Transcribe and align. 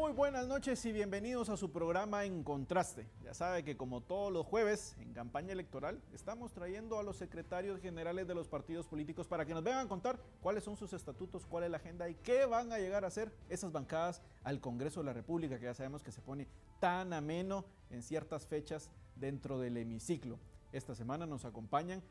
Muy 0.00 0.12
buenas 0.12 0.46
noches 0.46 0.82
y 0.86 0.92
bienvenidos 0.92 1.50
a 1.50 1.58
su 1.58 1.70
programa 1.70 2.24
En 2.24 2.42
Contraste. 2.42 3.06
Ya 3.22 3.34
sabe 3.34 3.62
que 3.64 3.76
como 3.76 4.00
todos 4.00 4.32
los 4.32 4.46
jueves 4.46 4.96
en 4.98 5.12
campaña 5.12 5.52
electoral 5.52 6.00
estamos 6.14 6.54
trayendo 6.54 6.98
a 6.98 7.02
los 7.02 7.16
secretarios 7.16 7.82
generales 7.82 8.26
de 8.26 8.34
los 8.34 8.48
partidos 8.48 8.86
políticos 8.86 9.28
para 9.28 9.44
que 9.44 9.52
nos 9.52 9.62
vengan 9.62 9.84
a 9.84 9.88
contar 9.90 10.18
cuáles 10.40 10.64
son 10.64 10.74
sus 10.78 10.94
estatutos, 10.94 11.44
cuál 11.44 11.64
es 11.64 11.70
la 11.70 11.76
agenda 11.76 12.08
y 12.08 12.14
qué 12.14 12.46
van 12.46 12.72
a 12.72 12.78
llegar 12.78 13.04
a 13.04 13.08
hacer 13.08 13.30
esas 13.50 13.72
bancadas 13.72 14.22
al 14.42 14.58
Congreso 14.58 15.00
de 15.00 15.04
la 15.04 15.12
República, 15.12 15.58
que 15.58 15.66
ya 15.66 15.74
sabemos 15.74 16.02
que 16.02 16.12
se 16.12 16.22
pone 16.22 16.48
tan 16.80 17.12
ameno 17.12 17.66
en 17.90 18.02
ciertas 18.02 18.46
fechas 18.46 18.90
dentro 19.16 19.58
del 19.58 19.76
hemiciclo. 19.76 20.38
Esta 20.72 20.94
semana 20.94 21.26
nos 21.26 21.44
acompañan 21.44 22.02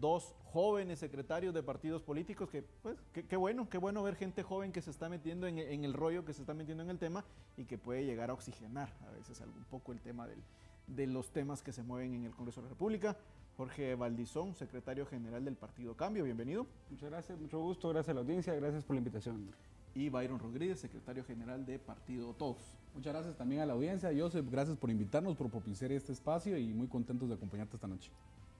dos 0.00 0.34
jóvenes 0.52 0.98
secretarios 0.98 1.52
de 1.54 1.62
partidos 1.62 2.02
políticos 2.02 2.48
que, 2.48 2.62
pues, 2.82 2.96
qué 3.12 3.36
bueno, 3.36 3.68
qué 3.68 3.78
bueno 3.78 4.02
ver 4.02 4.16
gente 4.16 4.42
joven 4.42 4.72
que 4.72 4.82
se 4.82 4.90
está 4.90 5.08
metiendo 5.08 5.46
en, 5.46 5.58
el 5.58 5.92
rollo, 5.92 6.24
que 6.24 6.32
se 6.32 6.40
está 6.40 6.54
metiendo 6.54 6.82
en 6.82 6.90
el 6.90 6.98
tema 6.98 7.24
y 7.56 7.64
que 7.64 7.78
puede 7.78 8.04
llegar 8.04 8.30
a 8.30 8.32
oxigenar 8.32 8.88
a 9.06 9.10
veces 9.10 9.40
un 9.40 9.64
poco 9.64 9.92
el 9.92 10.00
tema 10.00 10.26
del, 10.26 10.42
de 10.86 11.06
los 11.06 11.30
temas 11.30 11.62
que 11.62 11.72
se 11.72 11.82
mueven 11.82 12.14
en 12.14 12.24
el 12.24 12.32
Congreso 12.32 12.60
de 12.60 12.66
la 12.66 12.70
República. 12.70 13.16
Jorge 13.56 13.94
Valdizón, 13.94 14.54
secretario 14.54 15.06
general 15.06 15.44
del 15.44 15.56
Partido 15.56 15.94
Cambio, 15.94 16.24
bienvenido. 16.24 16.66
Muchas 16.90 17.10
gracias, 17.10 17.38
mucho 17.38 17.58
gusto, 17.58 17.88
gracias 17.88 18.10
a 18.10 18.14
la 18.14 18.20
audiencia, 18.20 18.54
gracias 18.54 18.84
por 18.84 18.96
la 18.96 18.98
invitación. 18.98 19.50
Y 19.94 20.10
Byron 20.10 20.38
Rodríguez, 20.38 20.78
secretario 20.78 21.24
general 21.24 21.64
de 21.64 21.78
Partido 21.78 22.34
Todos. 22.34 22.58
Muchas 22.94 23.14
gracias 23.14 23.36
también 23.36 23.62
a 23.62 23.66
la 23.66 23.72
audiencia. 23.72 24.10
Joseph, 24.16 24.46
gracias 24.50 24.76
por 24.76 24.90
invitarnos, 24.90 25.36
por 25.36 25.50
propiciar 25.50 25.90
este 25.92 26.12
espacio 26.12 26.58
y 26.58 26.72
muy 26.74 26.86
contentos 26.86 27.28
de 27.28 27.34
acompañarte 27.34 27.76
esta 27.76 27.86
noche 27.86 28.10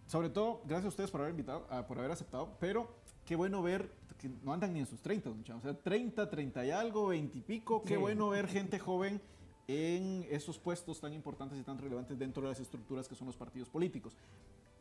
sobre 0.07 0.31
todo, 0.31 0.61
gracias 0.65 0.87
a 0.87 0.89
ustedes 0.89 1.11
por 1.11 1.21
haber 1.21 1.33
invitado, 1.33 1.67
ah, 1.71 1.87
por 1.87 1.99
haber 1.99 2.11
aceptado, 2.11 2.57
pero 2.61 2.89
qué 3.25 3.37
bueno 3.37 3.63
ver 3.63 3.91
que 4.19 4.29
no 4.29 4.53
andan 4.53 4.73
ni 4.73 4.81
en 4.81 4.87
sus 4.87 5.01
30, 5.01 5.31
o 5.31 5.61
sea, 5.61 5.75
30, 5.75 6.31
30 6.31 6.65
y 6.65 6.71
algo, 6.71 7.09
20 7.09 7.39
y 7.39 7.41
pico, 7.43 7.83
qué 7.83 7.97
bueno 7.97 8.29
ver 8.29 8.47
gente 8.47 8.79
joven 8.79 9.21
en 9.69 10.25
esos 10.31 10.59
puestos 10.59 11.01
tan 11.01 11.13
importantes 11.13 11.59
y 11.59 11.63
tan 11.63 11.79
relevantes 11.79 12.19
dentro 12.19 12.43
de 12.43 12.51
las 12.51 12.61
estructuras 12.61 13.09
que 13.09 13.15
son 13.15 13.27
los 13.27 13.37
partidos 13.37 13.69
políticos. 13.69 14.17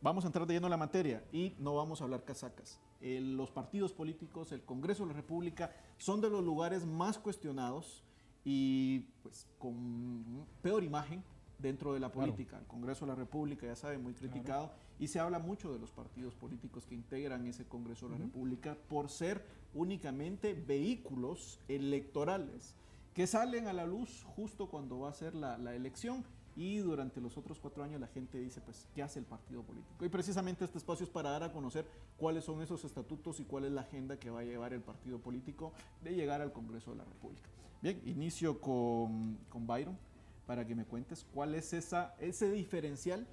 Vamos 0.01 0.23
a 0.23 0.27
entrar 0.27 0.45
de 0.45 0.53
lleno 0.53 0.67
en 0.67 0.71
la 0.71 0.77
materia 0.77 1.23
y 1.31 1.55
no 1.57 1.75
vamos 1.75 1.99
a 1.99 2.03
hablar 2.03 2.23
casacas. 2.23 2.79
los 3.01 3.49
partidos 3.49 3.91
políticos, 3.91 4.51
el 4.51 4.61
Congreso 4.61 5.03
de 5.03 5.09
la 5.09 5.15
República, 5.15 5.75
son 5.97 6.21
de 6.21 6.29
los 6.29 6.43
lugares 6.43 6.85
más 6.85 7.17
cuestionados 7.17 8.03
y 8.43 8.99
pues 9.23 9.47
con 9.57 10.45
peor 10.61 10.83
imagen 10.83 11.23
dentro 11.59 11.93
de 11.93 11.99
la 11.99 12.11
política. 12.11 12.57
El 12.57 12.65
Congreso 12.65 13.05
de 13.05 13.11
la 13.11 13.15
República, 13.15 13.65
ya 13.65 13.75
sabe, 13.75 13.97
muy 13.97 14.13
criticado. 14.13 14.71
Y 14.99 15.07
se 15.07 15.19
habla 15.19 15.39
mucho 15.39 15.73
de 15.73 15.79
los 15.79 15.91
partidos 15.91 16.35
políticos 16.35 16.85
que 16.85 16.95
integran 16.95 17.45
ese 17.45 17.65
Congreso 17.65 18.07
de 18.07 18.13
la 18.13 18.25
República 18.25 18.77
por 18.89 19.09
ser 19.09 19.45
únicamente 19.73 20.53
vehículos 20.53 21.59
electorales 21.67 22.75
que 23.13 23.27
salen 23.27 23.67
a 23.67 23.73
la 23.73 23.85
luz 23.85 24.25
justo 24.35 24.67
cuando 24.67 24.99
va 24.99 25.09
a 25.09 25.13
ser 25.13 25.35
la, 25.35 25.57
la 25.57 25.73
elección 25.73 26.23
y 26.55 26.77
durante 26.77 27.19
los 27.19 27.37
otros 27.37 27.59
cuatro 27.59 27.83
años 27.83 27.99
la 27.99 28.07
gente 28.07 28.37
dice, 28.39 28.61
pues, 28.61 28.87
¿qué 28.95 29.03
hace 29.03 29.19
el 29.19 29.25
partido 29.25 29.61
político? 29.63 30.05
Y 30.05 30.09
precisamente 30.09 30.63
este 30.63 30.77
espacio 30.77 31.05
es 31.05 31.09
para 31.09 31.29
dar 31.29 31.43
a 31.43 31.51
conocer 31.51 31.85
cuáles 32.17 32.45
son 32.45 32.61
esos 32.61 32.83
estatutos 32.85 33.39
y 33.39 33.43
cuál 33.43 33.65
es 33.65 33.71
la 33.71 33.81
agenda 33.81 34.17
que 34.17 34.29
va 34.29 34.39
a 34.39 34.43
llevar 34.43 34.73
el 34.73 34.81
partido 34.81 35.19
político 35.19 35.73
de 36.01 36.15
llegar 36.15 36.41
al 36.41 36.53
Congreso 36.53 36.91
de 36.91 36.97
la 36.97 37.03
República. 37.03 37.49
Bien, 37.81 38.01
inicio 38.05 38.59
con, 38.61 39.37
con 39.49 39.67
Byron 39.67 39.97
para 40.45 40.65
que 40.65 40.75
me 40.75 40.85
cuentes 40.85 41.25
cuál 41.33 41.55
es 41.55 41.73
esa, 41.73 42.15
ese 42.19 42.51
diferencial 42.51 43.25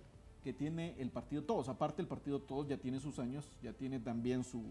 que 0.43 0.53
tiene 0.53 0.95
el 0.99 1.11
partido 1.11 1.43
Todos. 1.43 1.69
Aparte, 1.69 2.03
el 2.03 2.09
partido 2.09 2.41
Todos 2.41 2.69
ya 2.69 2.77
tiene 2.77 3.01
sus 3.01 3.19
años, 3.19 3.49
ya 3.63 3.73
tiene 3.73 4.01
también 4.01 4.45
sus, 4.45 4.63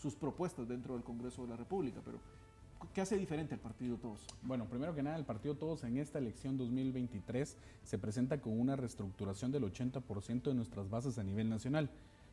sus 0.00 0.14
propuestas 0.14 0.68
dentro 0.68 0.94
del 0.94 1.04
Congreso 1.04 1.42
de 1.42 1.48
la 1.48 1.56
República, 1.56 2.00
pero 2.04 2.18
¿qué 2.94 3.00
hace 3.00 3.16
diferente 3.16 3.54
el 3.54 3.60
partido 3.60 3.96
Todos? 3.96 4.26
Bueno, 4.42 4.66
primero 4.66 4.94
que 4.94 5.02
nada, 5.02 5.16
el 5.16 5.24
partido 5.24 5.54
Todos 5.54 5.84
en 5.84 5.98
esta 5.98 6.18
elección 6.18 6.56
2023 6.56 7.56
se 7.84 7.98
presenta 7.98 8.40
con 8.40 8.58
una 8.58 8.76
reestructuración 8.76 9.52
del 9.52 9.64
80% 9.64 10.42
de 10.42 10.54
nuestras 10.54 10.88
bases 10.88 11.18
a 11.18 11.24
nivel 11.24 11.48
nacional. 11.48 11.90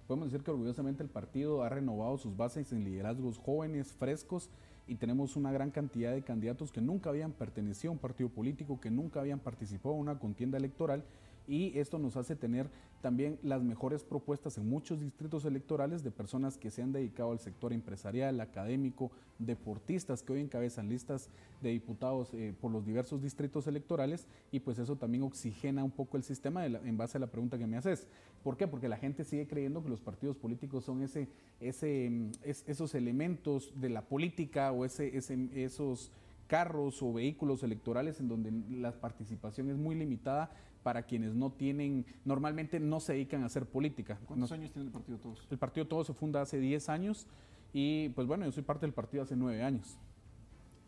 Podemos 0.08 0.32
decir 0.32 0.44
que 0.44 0.50
orgullosamente 0.50 1.04
el 1.04 1.10
partido 1.10 1.64
ha 1.64 1.70
renovado 1.70 2.18
sus 2.18 2.36
bases 2.36 2.72
en 2.72 2.84
liderazgos 2.84 3.38
jóvenes, 3.38 3.94
frescos 3.94 4.50
y 4.90 4.96
tenemos 4.96 5.36
una 5.36 5.52
gran 5.52 5.70
cantidad 5.70 6.12
de 6.12 6.24
candidatos 6.24 6.72
que 6.72 6.82
nunca 6.82 7.12
habían 7.12 7.32
pertenecido 7.32 7.92
a 7.92 7.94
un 7.94 8.00
partido 8.00 8.30
político, 8.30 8.82
que 8.82 8.90
nunca 8.90 9.20
habían 9.20 9.40
participado 9.40 9.94
en 9.94 10.02
una 10.02 10.18
contienda 10.18 10.58
electoral 10.58 11.04
y 11.50 11.78
esto 11.80 11.98
nos 11.98 12.16
hace 12.16 12.36
tener 12.36 12.70
también 13.02 13.40
las 13.42 13.64
mejores 13.64 14.04
propuestas 14.04 14.58
en 14.60 14.70
muchos 14.70 15.00
distritos 15.00 15.46
electorales 15.46 16.04
de 16.04 16.12
personas 16.12 16.58
que 16.58 16.70
se 16.70 16.84
han 16.84 16.92
dedicado 16.92 17.32
al 17.32 17.40
sector 17.40 17.74
empresarial, 17.74 18.40
académico, 18.40 19.10
deportistas 19.40 20.22
que 20.22 20.34
hoy 20.34 20.42
encabezan 20.42 20.90
listas 20.90 21.30
de 21.62 21.70
diputados 21.70 22.34
eh, 22.34 22.54
por 22.62 22.72
los 22.72 22.86
diversos 22.86 23.24
distritos 23.24 23.66
electorales 23.66 24.28
y 24.52 24.60
pues 24.60 24.78
eso 24.78 24.96
también 24.96 25.24
oxigena 25.24 25.84
un 25.84 25.92
poco 25.92 26.18
el 26.18 26.24
sistema 26.24 26.66
en 26.66 26.98
base 26.98 27.18
a 27.18 27.22
la 27.22 27.28
pregunta 27.28 27.58
que 27.58 27.66
me 27.66 27.78
haces. 27.78 28.08
¿Por 28.44 28.56
qué? 28.56 28.68
Porque 28.68 28.88
la 28.88 28.98
gente 28.98 29.24
sigue 29.24 29.48
creyendo 29.48 29.82
que 29.82 29.90
los 29.90 30.02
partidos 30.02 30.38
políticos 30.38 30.86
son 30.86 31.02
ese, 31.02 31.28
mm, 31.60 32.32
esos 32.44 32.94
elementos 32.94 33.74
de 33.76 33.90
la 33.90 34.04
política 34.04 34.72
o 34.72 34.86
ese, 34.86 35.18
esos 35.56 36.12
carros 36.50 37.02
o 37.04 37.14
vehículos 37.14 37.64
electorales 37.64 38.20
en 38.20 38.28
donde 38.28 38.52
la 38.76 38.92
participación 38.92 39.70
es 39.70 39.78
muy 39.78 39.96
limitada 39.96 40.52
para 40.90 41.04
quienes 41.04 41.36
no 41.36 41.52
tienen, 41.52 42.04
normalmente 42.26 42.80
no 42.80 43.00
se 43.00 43.14
dedican 43.14 43.44
a 43.44 43.46
hacer 43.46 43.68
política. 43.68 44.20
¿Cuántos 44.26 44.52
años 44.52 44.72
tiene 44.72 44.88
el 44.88 44.92
Partido 44.92 45.20
Todos? 45.20 45.48
El 45.52 45.60
Partido 45.60 45.86
Todos 45.86 46.08
se 46.08 46.16
funda 46.16 46.42
hace 46.42 46.60
10 46.60 46.90
años 46.90 47.28
y 47.74 48.10
pues 48.10 48.26
bueno, 48.26 48.44
yo 48.46 48.52
soy 48.52 48.64
parte 48.64 48.88
del 48.88 48.94
partido 48.94 49.22
hace 49.22 49.36
9 49.36 49.62
años. 49.62 50.00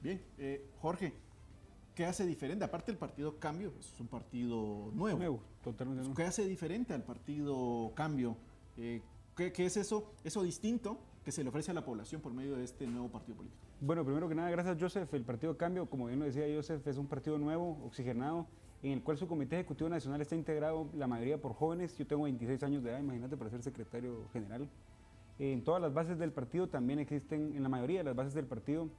Bien, 0.01 0.19
eh, 0.39 0.67
Jorge, 0.79 1.13
¿qué 1.94 2.07
hace 2.07 2.25
diferente? 2.25 2.66
Aparte 2.66 2.91
del 2.91 2.97
Partido 2.97 3.38
Cambio, 3.38 3.72
pues, 3.73 3.94
es 3.94 4.00
un 4.00 4.07
partido 4.07 4.89
nuevo. 4.95 5.19
Nuevo, 5.19 5.44
totalmente 5.63 6.01
nuevo. 6.01 6.16
¿Qué 6.16 6.23
hace 6.23 6.47
diferente 6.47 6.95
al 6.95 7.03
Partido 7.03 7.91
Cambio? 7.94 8.38
Eh, 8.78 9.03
¿qué, 9.38 9.51
¿Qué 9.53 9.68
es 9.68 9.78
eso, 9.78 10.16
eso 10.23 10.41
distinto 10.41 10.97
que 11.23 11.31
se 11.31 11.44
le 11.44 11.50
ofrece 11.50 11.69
a 11.69 11.75
la 11.75 11.85
población 11.85 12.22
por 12.22 12.33
medio 12.33 12.56
de 12.56 12.63
este 12.63 12.88
nuevo 12.88 13.07
partido 13.09 13.38
político? 13.38 13.62
Bueno, 13.81 14.03
primero 14.03 14.28
que 14.28 14.33
nada, 14.33 14.50
gracias 14.50 14.77
Joseph. 14.80 15.13
El 15.13 15.25
Partido 15.25 15.56
Cambio, 15.57 15.88
como 15.88 16.07
bien 16.07 16.18
lo 16.18 16.25
decía 16.25 16.45
Joseph, 16.51 16.88
es 16.88 16.97
un 16.97 17.06
partido 17.06 17.38
nuevo, 17.38 17.80
oxigenado, 17.86 18.47
en 18.83 18.92
el 18.94 19.04
cual 19.04 19.18
su 19.18 19.28
Comité 19.28 19.56
Ejecutivo 19.56 19.89
Nacional 19.89 20.22
está 20.22 20.36
integrado 20.36 20.89
la 20.95 21.07
mayoría 21.07 21.39
por 21.39 21.54
jóvenes. 21.54 21.98
Yo 21.98 22.07
tengo 22.07 22.24
26 22.24 22.63
años 22.63 22.83
de 22.83 22.89
edad, 22.89 23.00
imagínate, 23.00 23.38
para 23.38 23.50
ser 23.50 23.62
secretario 23.62 24.28
general. 24.33 24.68
En 25.38 25.63
todas 25.63 25.81
las 25.81 25.94
bases 25.94 26.18
del 26.18 26.31
partido 26.31 26.68
también 26.68 27.00
existen, 27.00 27.54
en 27.56 27.63
la 27.63 27.69
mayoría 27.69 28.00
de 28.00 28.04
las 28.06 28.16
bases 28.16 28.33
del 28.33 28.45
partido, 28.45 28.89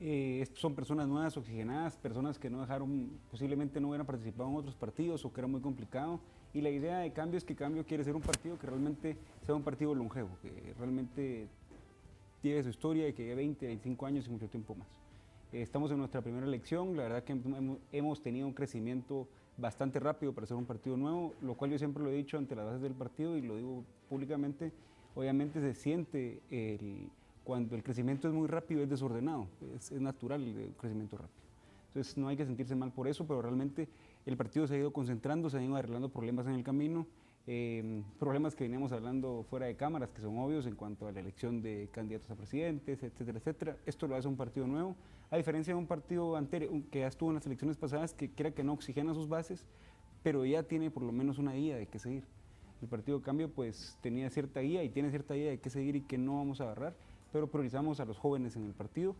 eh, 0.00 0.46
son 0.54 0.74
personas 0.74 1.06
nuevas, 1.08 1.36
oxigenadas, 1.36 1.96
personas 1.96 2.38
que 2.38 2.48
no 2.48 2.62
dejaron, 2.62 3.10
posiblemente 3.30 3.80
no 3.80 3.88
hubieran 3.88 4.06
participado 4.06 4.48
en 4.48 4.56
otros 4.56 4.74
partidos 4.74 5.24
o 5.24 5.32
que 5.32 5.40
era 5.40 5.48
muy 5.48 5.60
complicado. 5.60 6.20
Y 6.54 6.62
la 6.62 6.70
idea 6.70 6.98
de 6.98 7.12
cambio 7.12 7.38
es 7.38 7.44
que 7.44 7.54
Cambio 7.54 7.84
quiere 7.84 8.02
ser 8.02 8.16
un 8.16 8.22
partido 8.22 8.58
que 8.58 8.66
realmente 8.66 9.16
sea 9.42 9.54
un 9.54 9.62
partido 9.62 9.94
longevo, 9.94 10.30
que 10.42 10.74
realmente 10.78 11.48
tiene 12.40 12.62
su 12.62 12.70
historia 12.70 13.08
y 13.08 13.12
que 13.12 13.24
lleve 13.24 13.36
20, 13.36 13.66
25 13.66 14.06
años 14.06 14.26
y 14.26 14.30
mucho 14.30 14.48
tiempo 14.48 14.74
más. 14.74 14.99
Eh, 15.52 15.62
estamos 15.62 15.90
en 15.90 15.98
nuestra 15.98 16.22
primera 16.22 16.46
elección, 16.46 16.96
la 16.96 17.04
verdad 17.04 17.24
que 17.24 17.36
hemos 17.92 18.22
tenido 18.22 18.46
un 18.46 18.52
crecimiento 18.52 19.26
bastante 19.56 19.98
rápido 19.98 20.32
para 20.32 20.46
ser 20.46 20.56
un 20.56 20.64
partido 20.64 20.96
nuevo, 20.96 21.34
lo 21.42 21.54
cual 21.54 21.72
yo 21.72 21.78
siempre 21.78 22.02
lo 22.02 22.10
he 22.10 22.14
dicho 22.14 22.38
ante 22.38 22.54
las 22.54 22.66
bases 22.66 22.82
del 22.82 22.94
partido 22.94 23.36
y 23.36 23.42
lo 23.42 23.56
digo 23.56 23.84
públicamente, 24.08 24.72
obviamente 25.14 25.60
se 25.60 25.74
siente 25.74 26.40
el, 26.50 27.08
cuando 27.42 27.74
el 27.74 27.82
crecimiento 27.82 28.28
es 28.28 28.34
muy 28.34 28.46
rápido, 28.46 28.82
es 28.82 28.88
desordenado, 28.88 29.48
es, 29.76 29.90
es 29.90 30.00
natural 30.00 30.42
el 30.42 30.72
crecimiento 30.76 31.16
rápido. 31.16 31.40
Entonces 31.88 32.16
no 32.16 32.28
hay 32.28 32.36
que 32.36 32.46
sentirse 32.46 32.76
mal 32.76 32.92
por 32.92 33.08
eso, 33.08 33.26
pero 33.26 33.42
realmente 33.42 33.88
el 34.26 34.36
partido 34.36 34.68
se 34.68 34.76
ha 34.76 34.78
ido 34.78 34.92
concentrando, 34.92 35.50
se 35.50 35.56
han 35.56 35.64
ido 35.64 35.74
arreglando 35.74 36.08
problemas 36.08 36.46
en 36.46 36.52
el 36.52 36.62
camino, 36.62 37.08
eh, 37.48 38.04
problemas 38.20 38.54
que 38.54 38.62
veníamos 38.62 38.92
hablando 38.92 39.44
fuera 39.50 39.66
de 39.66 39.74
cámaras, 39.74 40.10
que 40.10 40.20
son 40.20 40.38
obvios 40.38 40.66
en 40.66 40.76
cuanto 40.76 41.08
a 41.08 41.12
la 41.12 41.18
elección 41.18 41.60
de 41.60 41.88
candidatos 41.90 42.30
a 42.30 42.36
presidentes, 42.36 43.02
etcétera, 43.02 43.38
etcétera. 43.38 43.76
Esto 43.86 44.06
lo 44.06 44.14
hace 44.14 44.28
un 44.28 44.36
partido 44.36 44.68
nuevo, 44.68 44.94
a 45.30 45.36
diferencia 45.36 45.74
de 45.74 45.78
un 45.78 45.86
partido 45.86 46.36
anterior 46.36 46.72
que 46.90 47.00
ya 47.00 47.06
estuvo 47.06 47.30
en 47.30 47.36
las 47.36 47.46
elecciones 47.46 47.76
pasadas, 47.76 48.14
que 48.14 48.30
crea 48.30 48.52
que 48.52 48.64
no 48.64 48.72
oxigena 48.72 49.14
sus 49.14 49.28
bases, 49.28 49.66
pero 50.22 50.44
ya 50.44 50.62
tiene 50.62 50.90
por 50.90 51.02
lo 51.02 51.12
menos 51.12 51.38
una 51.38 51.52
guía 51.52 51.76
de 51.76 51.86
qué 51.86 51.98
seguir. 51.98 52.24
El 52.82 52.88
Partido 52.88 53.20
Cambio 53.20 53.50
pues 53.50 53.96
tenía 54.00 54.30
cierta 54.30 54.60
guía 54.60 54.82
y 54.82 54.88
tiene 54.88 55.10
cierta 55.10 55.34
guía 55.34 55.50
de 55.50 55.60
qué 55.60 55.70
seguir 55.70 55.96
y 55.96 56.00
qué 56.00 56.18
no 56.18 56.36
vamos 56.36 56.60
a 56.60 56.64
agarrar, 56.64 56.96
pero 57.32 57.46
priorizamos 57.50 58.00
a 58.00 58.04
los 58.04 58.18
jóvenes 58.18 58.56
en 58.56 58.64
el 58.64 58.72
partido 58.72 59.14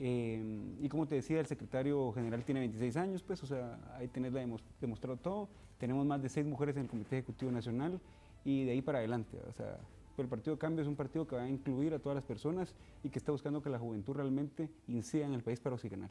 eh, 0.00 0.76
y 0.80 0.88
como 0.88 1.06
te 1.06 1.16
decía, 1.16 1.40
el 1.40 1.46
secretario 1.46 2.12
general 2.12 2.44
tiene 2.44 2.60
26 2.60 2.96
años, 2.96 3.22
pues, 3.22 3.42
o 3.42 3.46
sea, 3.46 3.78
ahí 3.96 4.08
tenés 4.08 4.32
demostrado 4.80 5.16
todo. 5.16 5.48
Tenemos 5.78 6.06
más 6.06 6.22
de 6.22 6.28
seis 6.28 6.46
mujeres 6.46 6.76
en 6.76 6.82
el 6.82 6.88
Comité 6.88 7.18
Ejecutivo 7.18 7.50
Nacional 7.50 8.00
y 8.44 8.64
de 8.64 8.72
ahí 8.72 8.82
para 8.82 8.98
adelante. 8.98 9.38
O 9.48 9.52
sea, 9.52 9.78
el 10.24 10.28
Partido 10.28 10.56
de 10.56 10.60
Cambio 10.60 10.82
es 10.82 10.88
un 10.88 10.96
partido 10.96 11.26
que 11.26 11.36
va 11.36 11.42
a 11.42 11.48
incluir 11.48 11.94
a 11.94 11.98
todas 11.98 12.16
las 12.16 12.24
personas 12.24 12.74
y 13.02 13.10
que 13.10 13.18
está 13.18 13.32
buscando 13.32 13.62
que 13.62 13.70
la 13.70 13.78
juventud 13.78 14.14
realmente 14.14 14.70
incida 14.86 15.26
en 15.26 15.34
el 15.34 15.42
país 15.42 15.60
para 15.60 15.74
oxigenar. 15.74 16.10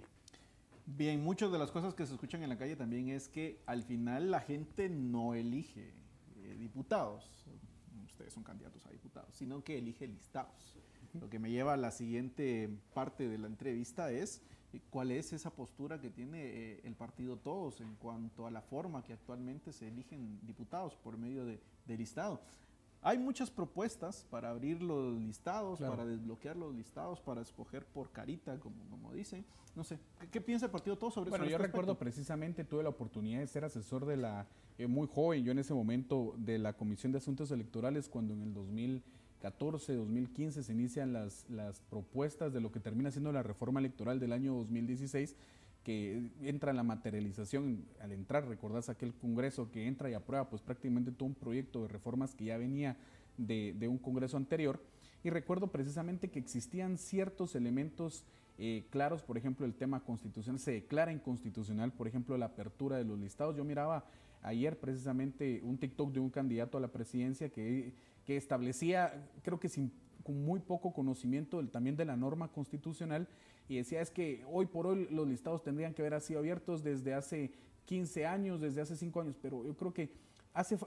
Bien, 0.86 1.22
muchas 1.22 1.52
de 1.52 1.60
las 1.60 1.72
cosas 1.72 1.94
que 1.94 2.06
se 2.06 2.14
escuchan 2.14 2.44
en 2.44 2.50
la 2.50 2.58
calle 2.58 2.76
también 2.76 3.10
es 3.10 3.28
que 3.28 3.62
al 3.66 3.84
final 3.84 4.32
la 4.32 4.40
gente 4.40 4.90
no 4.90 5.34
elige 5.34 5.92
eh, 6.38 6.56
diputados, 6.58 7.30
ustedes 8.06 8.34
son 8.34 8.44
candidatos 8.44 8.86
a 8.86 8.92
diputados, 8.92 9.36
sino 9.36 9.64
que 9.64 9.78
elige 9.78 10.08
listados. 10.08 10.76
Lo 11.20 11.30
que 11.30 11.40
me 11.40 11.50
lleva 11.50 11.74
a 11.74 11.78
la 11.78 11.92
siguiente 11.92 12.70
parte 12.94 13.28
de 13.28 13.38
la 13.38 13.48
entrevista 13.48 14.12
es 14.12 14.42
cuál 14.90 15.12
es 15.12 15.34
esa 15.34 15.50
postura 15.52 16.00
que 16.00 16.10
tiene 16.10 16.44
eh, 16.44 16.82
el 16.84 16.96
partido 16.96 17.38
Todos 17.38 17.82
en 17.82 17.96
cuanto 17.96 18.46
a 18.48 18.52
la 18.52 18.62
forma 18.62 19.04
que 19.04 19.14
actualmente 19.14 19.72
se 19.74 19.88
eligen 19.88 20.40
diputados 20.46 20.96
por 20.96 21.18
medio 21.18 21.46
de, 21.46 21.60
listado. 21.98 22.42
Hay 23.08 23.18
muchas 23.18 23.50
propuestas 23.50 24.28
para 24.30 24.50
abrir 24.50 24.84
los 24.84 25.18
listados, 25.18 25.80
para 25.80 26.06
desbloquear 26.06 26.58
los 26.58 26.76
listados, 26.76 27.22
para 27.22 27.40
escoger 27.40 27.86
por 27.86 28.12
carita, 28.12 28.60
como, 28.60 28.76
como 28.90 29.14
dicen. 29.14 29.46
No 29.78 29.86
sé, 29.86 29.98
¿qué, 30.30 30.42
piensa 30.42 30.66
el 30.66 30.72
partido 30.74 30.98
Todos 30.98 31.14
sobre 31.14 31.30
eso? 31.30 31.38
Bueno, 31.38 31.46
yo 31.46 31.56
este 31.56 31.68
recuerdo 31.68 31.98
precisamente, 31.98 32.66
tuve 32.66 32.84
la 32.84 32.90
oportunidad 32.90 33.40
de 33.40 33.48
ser 33.48 33.64
asesor 33.64 34.06
de 34.06 34.18
la, 34.18 34.46
eh, 34.78 34.88
muy 34.88 35.08
joven, 35.08 35.46
yo 35.46 35.54
en 35.54 35.60
ese 35.60 35.74
momento, 35.74 36.34
de 36.38 36.58
la 36.58 36.74
Comisión 36.74 37.14
de 37.14 37.20
Asuntos 37.20 37.50
Electorales, 37.52 38.10
cuando 38.10 38.34
en 38.34 38.42
el 38.42 38.54
2000 38.54 39.02
2014, 39.42 39.96
2015 39.96 40.64
se 40.64 40.74
inician 40.74 41.14
las, 41.14 41.46
las 41.50 41.80
propuestas 41.82 42.54
de 42.54 42.62
lo 42.62 42.72
que 42.72 42.80
termina 42.80 43.12
siendo 43.12 43.32
la 43.32 43.44
reforma 43.44 43.80
electoral 43.80 44.20
del 44.20 44.34
año 44.34 44.54
2016 44.54 45.36
que 45.88 46.32
entra 46.42 46.72
en 46.72 46.76
la 46.76 46.84
materialización, 46.84 47.86
al 48.02 48.12
entrar, 48.12 48.46
recordás 48.46 48.90
aquel 48.90 49.14
Congreso 49.14 49.72
que 49.72 49.88
entra 49.88 50.10
y 50.10 50.14
aprueba 50.14 50.50
pues 50.50 50.62
prácticamente 50.62 51.14
todo 51.14 51.30
un 51.30 51.34
proyecto 51.34 51.84
de 51.84 51.88
reformas 51.88 52.36
que 52.36 52.44
ya 52.44 52.58
venía 52.58 52.98
de, 53.38 53.74
de 53.80 53.88
un 53.88 53.98
Congreso 53.98 54.36
anterior. 54.36 54.84
Y 55.24 55.30
recuerdo 55.30 55.72
precisamente 55.72 56.30
que 56.30 56.40
existían 56.40 56.98
ciertos 56.98 57.56
elementos 57.56 58.26
eh, 58.58 58.86
claros, 58.90 59.24
por 59.24 59.38
ejemplo, 59.38 59.66
el 59.66 59.76
tema 59.76 60.02
constitucional, 60.02 60.60
se 60.60 60.72
declara 60.72 61.14
inconstitucional, 61.14 61.94
por 61.94 62.10
ejemplo, 62.10 62.38
la 62.38 62.48
apertura 62.48 62.98
de 62.98 63.06
los 63.06 63.18
listados. 63.18 63.56
Yo 63.56 63.64
miraba 63.64 64.04
ayer 64.42 64.78
precisamente 64.78 65.62
un 65.64 65.78
TikTok 65.78 66.12
de 66.12 66.20
un 66.20 66.30
candidato 66.30 66.78
a 66.78 66.82
la 66.82 66.90
presidencia 66.90 67.48
que 67.48 67.94
que 68.28 68.36
establecía, 68.36 69.26
creo 69.42 69.58
que 69.58 69.70
sin, 69.70 69.90
con 70.22 70.44
muy 70.44 70.60
poco 70.60 70.92
conocimiento 70.92 71.66
también 71.70 71.96
de 71.96 72.04
la 72.04 72.18
norma 72.18 72.50
constitucional, 72.50 73.26
y 73.68 73.78
decía 73.78 74.02
es 74.02 74.12
que 74.12 74.44
hoy 74.50 74.66
por 74.66 74.88
hoy 74.88 75.08
los 75.12 75.28
listados 75.28 75.64
tendrían 75.64 75.94
que 75.94 76.02
haber 76.02 76.20
sido 76.22 76.40
abiertos 76.40 76.84
desde 76.84 77.14
hace 77.14 77.52
15 77.86 78.26
años, 78.26 78.62
desde 78.62 78.82
hace 78.82 78.96
5 78.96 79.22
años, 79.22 79.38
pero 79.42 79.66
yo 79.66 79.76
creo 79.76 79.94
que 79.94 80.12
hace, 80.54 80.78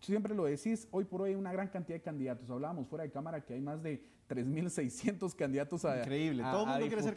siempre 0.00 0.34
lo 0.34 0.44
decís, 0.44 0.86
hoy 0.90 1.04
por 1.04 1.22
hoy 1.22 1.30
hay 1.30 1.36
una 1.36 1.52
gran 1.52 1.68
cantidad 1.68 1.96
de 1.96 2.02
candidatos. 2.02 2.48
Hablábamos 2.50 2.86
fuera 2.86 3.04
de 3.04 3.10
cámara 3.10 3.40
que 3.44 3.54
hay 3.54 3.60
más 3.60 3.82
de 3.82 4.02
3.600 4.28 5.34
candidatos 5.34 5.84
a, 5.84 5.98
Increíble. 5.98 6.42
Todo 6.42 6.66
mundo 6.66 6.86
quiere 6.86 7.02
ser 7.02 7.14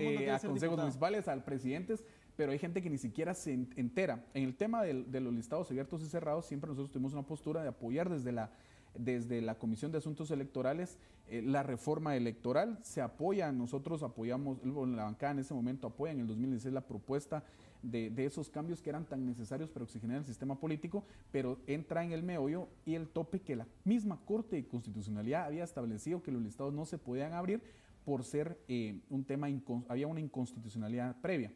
eh, 0.00 0.30
a 0.30 0.38
consejos 0.38 0.78
municipales, 0.78 1.28
al 1.28 1.44
presidentes, 1.44 2.04
pero 2.36 2.52
hay 2.52 2.58
gente 2.58 2.82
que 2.82 2.90
ni 2.90 2.98
siquiera 2.98 3.34
se 3.34 3.52
entera. 3.52 4.24
En 4.34 4.44
el 4.44 4.56
tema 4.56 4.82
de, 4.82 5.04
de 5.04 5.20
los 5.20 5.32
listados 5.32 5.70
abiertos 5.70 6.02
y 6.02 6.06
cerrados, 6.06 6.46
siempre 6.46 6.68
nosotros 6.68 6.90
tuvimos 6.90 7.12
una 7.12 7.22
postura 7.22 7.62
de 7.62 7.68
apoyar 7.68 8.10
desde 8.10 8.32
la 8.32 8.50
desde 8.94 9.40
la 9.40 9.54
Comisión 9.56 9.92
de 9.92 9.98
Asuntos 9.98 10.30
Electorales 10.30 10.98
eh, 11.28 11.40
la 11.40 11.62
reforma 11.62 12.16
electoral. 12.16 12.78
Se 12.82 13.00
apoya, 13.00 13.52
nosotros 13.52 14.02
apoyamos, 14.02 14.58
la 14.64 15.04
bancada 15.04 15.32
en 15.32 15.38
ese 15.38 15.54
momento 15.54 15.86
apoya 15.86 16.12
en 16.12 16.20
el 16.20 16.26
2016 16.26 16.74
la 16.74 16.82
propuesta 16.82 17.44
de, 17.82 18.12
esos 18.24 18.50
cambios 18.50 18.82
que 18.82 18.90
eran 18.90 19.06
tan 19.06 19.24
necesarios 19.26 19.70
para 19.70 19.84
oxigenar 19.84 20.18
el 20.18 20.24
sistema 20.24 20.58
político, 20.58 21.04
pero 21.30 21.58
entra 21.66 22.04
en 22.04 22.12
el 22.12 22.22
meollo 22.22 22.68
y 22.84 22.94
el 22.94 23.08
tope 23.08 23.40
que 23.40 23.56
la 23.56 23.66
misma 23.84 24.20
Corte 24.24 24.56
de 24.56 24.66
Constitucionalidad 24.66 25.46
había 25.46 25.64
establecido 25.64 26.22
que 26.22 26.32
los 26.32 26.42
listados 26.42 26.74
no 26.74 26.84
se 26.84 26.98
podían 26.98 27.32
abrir 27.32 27.62
por 28.04 28.24
ser 28.24 28.60
eh, 28.68 29.00
un 29.10 29.24
tema, 29.24 29.48
había 29.88 30.06
una 30.06 30.20
inconstitucionalidad 30.20 31.20
previa. 31.20 31.52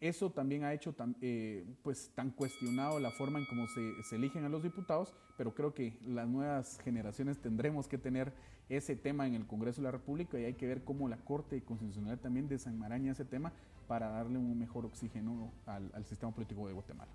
Eso 0.00 0.30
también 0.30 0.62
ha 0.64 0.72
hecho 0.72 0.92
tan, 0.92 1.16
eh, 1.20 1.66
pues, 1.82 2.10
tan 2.14 2.30
cuestionado 2.30 3.00
la 3.00 3.10
forma 3.10 3.40
en 3.40 3.46
cómo 3.46 3.66
se, 3.66 4.14
eligen 4.14 4.44
a 4.44 4.48
los 4.48 4.62
diputados, 4.62 5.12
pero 5.36 5.54
creo 5.54 5.74
que 5.74 5.98
las 6.06 6.28
nuevas 6.28 6.78
generaciones 6.84 7.38
tendremos 7.38 7.88
que 7.88 7.98
tener 7.98 8.32
ese 8.68 8.94
tema 8.94 9.26
en 9.26 9.34
el 9.34 9.46
Congreso 9.46 9.80
de 9.80 9.86
la 9.86 9.90
República 9.90 10.38
y 10.38 10.44
hay 10.44 10.54
que 10.54 10.66
ver 10.66 10.84
cómo 10.84 11.08
la 11.08 11.16
Corte 11.16 11.62
Constitucional 11.62 12.18
también 12.18 12.48
desenmaraña 12.48 13.12
ese 13.12 13.24
tema 13.24 13.52
para 13.88 14.08
darle 14.10 14.38
un 14.38 14.56
mejor 14.56 14.84
oxígeno 14.84 15.50
al, 15.66 15.90
al 15.94 16.04
sistema 16.04 16.32
político 16.32 16.66
de 16.68 16.74
Guatemala. 16.74 17.10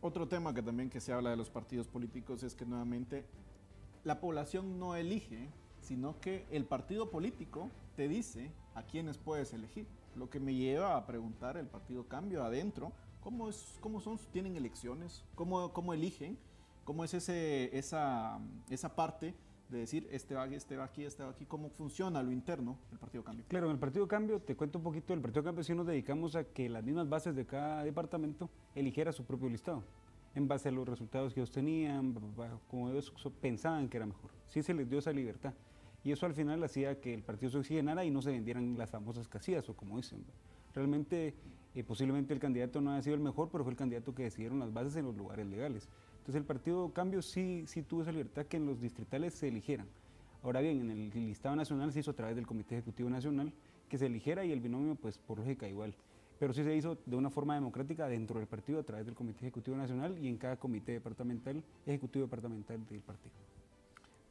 Otro 0.00 0.26
tema 0.26 0.52
que 0.52 0.62
también 0.62 0.90
que 0.90 1.00
se 1.00 1.12
habla 1.12 1.30
de 1.30 1.36
los 1.36 1.50
partidos 1.50 1.86
políticos 1.86 2.42
es 2.42 2.54
que 2.54 2.66
nuevamente 2.66 3.24
la 4.02 4.20
población 4.20 4.78
no 4.78 4.96
elige, 4.96 5.48
sino 5.80 6.18
que 6.20 6.46
el 6.50 6.64
partido 6.64 7.10
político 7.10 7.70
te 7.96 8.08
dice 8.08 8.50
a 8.74 8.82
quiénes 8.82 9.18
puedes 9.18 9.52
elegir. 9.52 9.86
Lo 10.16 10.30
que 10.30 10.40
me 10.40 10.54
lleva 10.54 10.96
a 10.96 11.06
preguntar 11.06 11.56
el 11.56 11.66
Partido 11.66 12.06
Cambio 12.06 12.44
adentro, 12.44 12.92
¿cómo, 13.20 13.48
es, 13.48 13.78
cómo 13.80 14.00
son, 14.00 14.18
tienen 14.32 14.56
elecciones? 14.56 15.24
¿Cómo, 15.34 15.72
cómo 15.72 15.94
eligen? 15.94 16.38
¿Cómo 16.84 17.04
es 17.04 17.14
ese, 17.14 17.76
esa, 17.76 18.38
esa 18.70 18.94
parte 18.94 19.34
de 19.70 19.78
decir 19.78 20.06
este 20.10 20.34
va 20.34 20.46
este 20.46 20.76
va 20.76 20.84
aquí, 20.84 21.04
este 21.04 21.22
va 21.22 21.30
aquí? 21.30 21.46
¿Cómo 21.46 21.70
funciona 21.70 22.22
lo 22.22 22.30
interno 22.30 22.78
del 22.90 22.98
Partido 22.98 23.24
Cambio? 23.24 23.44
Claro, 23.48 23.66
en 23.66 23.72
el 23.72 23.78
Partido 23.78 24.06
Cambio, 24.06 24.40
te 24.40 24.54
cuento 24.54 24.78
un 24.78 24.84
poquito, 24.84 25.14
el 25.14 25.20
Partido 25.20 25.42
Cambio 25.42 25.64
sí 25.64 25.74
nos 25.74 25.86
dedicamos 25.86 26.36
a 26.36 26.44
que 26.44 26.68
las 26.68 26.84
mismas 26.84 27.08
bases 27.08 27.34
de 27.34 27.46
cada 27.46 27.82
departamento 27.82 28.50
eligiera 28.74 29.12
su 29.12 29.24
propio 29.24 29.48
listado 29.48 29.82
en 30.34 30.48
base 30.48 30.68
a 30.68 30.72
los 30.72 30.86
resultados 30.88 31.32
que 31.32 31.40
ellos 31.40 31.50
tenían, 31.50 32.14
como 32.68 32.90
ellos 32.90 33.12
pensaban 33.40 33.88
que 33.88 33.96
era 33.96 34.06
mejor. 34.06 34.30
Sí 34.46 34.62
se 34.62 34.74
les 34.74 34.88
dio 34.88 34.98
esa 34.98 35.12
libertad. 35.12 35.54
Y 36.04 36.12
eso 36.12 36.26
al 36.26 36.34
final 36.34 36.62
hacía 36.62 37.00
que 37.00 37.14
el 37.14 37.22
partido 37.22 37.50
se 37.50 37.58
oxigenara 37.58 38.04
y 38.04 38.10
no 38.10 38.20
se 38.20 38.30
vendieran 38.30 38.76
las 38.76 38.90
famosas 38.90 39.26
casillas, 39.26 39.68
o 39.70 39.74
como 39.74 39.96
dicen. 39.96 40.22
Realmente, 40.74 41.34
eh, 41.74 41.82
posiblemente 41.82 42.34
el 42.34 42.40
candidato 42.40 42.80
no 42.80 42.92
haya 42.92 43.02
sido 43.02 43.16
el 43.16 43.22
mejor, 43.22 43.48
pero 43.50 43.64
fue 43.64 43.72
el 43.72 43.76
candidato 43.78 44.14
que 44.14 44.24
decidieron 44.24 44.58
las 44.58 44.72
bases 44.72 44.96
en 44.96 45.06
los 45.06 45.16
lugares 45.16 45.46
legales. 45.46 45.88
Entonces 46.18 46.36
el 46.36 46.44
partido 46.44 46.92
Cambio 46.92 47.22
sí, 47.22 47.64
sí 47.66 47.82
tuvo 47.82 48.02
esa 48.02 48.12
libertad 48.12 48.46
que 48.46 48.58
en 48.58 48.66
los 48.66 48.80
distritales 48.80 49.34
se 49.34 49.48
eligieran. 49.48 49.86
Ahora 50.42 50.60
bien, 50.60 50.80
en 50.82 50.90
el 50.90 51.10
listado 51.10 51.56
nacional 51.56 51.90
se 51.90 52.00
hizo 52.00 52.10
a 52.10 52.14
través 52.14 52.36
del 52.36 52.46
Comité 52.46 52.74
Ejecutivo 52.76 53.08
Nacional 53.08 53.52
que 53.88 53.96
se 53.96 54.06
eligiera 54.06 54.44
y 54.44 54.52
el 54.52 54.60
binomio, 54.60 54.96
pues 54.96 55.16
por 55.18 55.38
lógica 55.38 55.66
igual. 55.68 55.94
Pero 56.38 56.52
sí 56.52 56.64
se 56.64 56.76
hizo 56.76 56.98
de 57.06 57.16
una 57.16 57.30
forma 57.30 57.54
democrática 57.54 58.08
dentro 58.08 58.38
del 58.38 58.48
partido 58.48 58.80
a 58.80 58.82
través 58.82 59.06
del 59.06 59.14
Comité 59.14 59.46
Ejecutivo 59.46 59.76
Nacional 59.76 60.18
y 60.18 60.28
en 60.28 60.36
cada 60.36 60.56
comité 60.56 60.92
departamental, 60.92 61.62
ejecutivo 61.86 62.26
departamental 62.26 62.84
del 62.86 63.00
partido. 63.00 63.32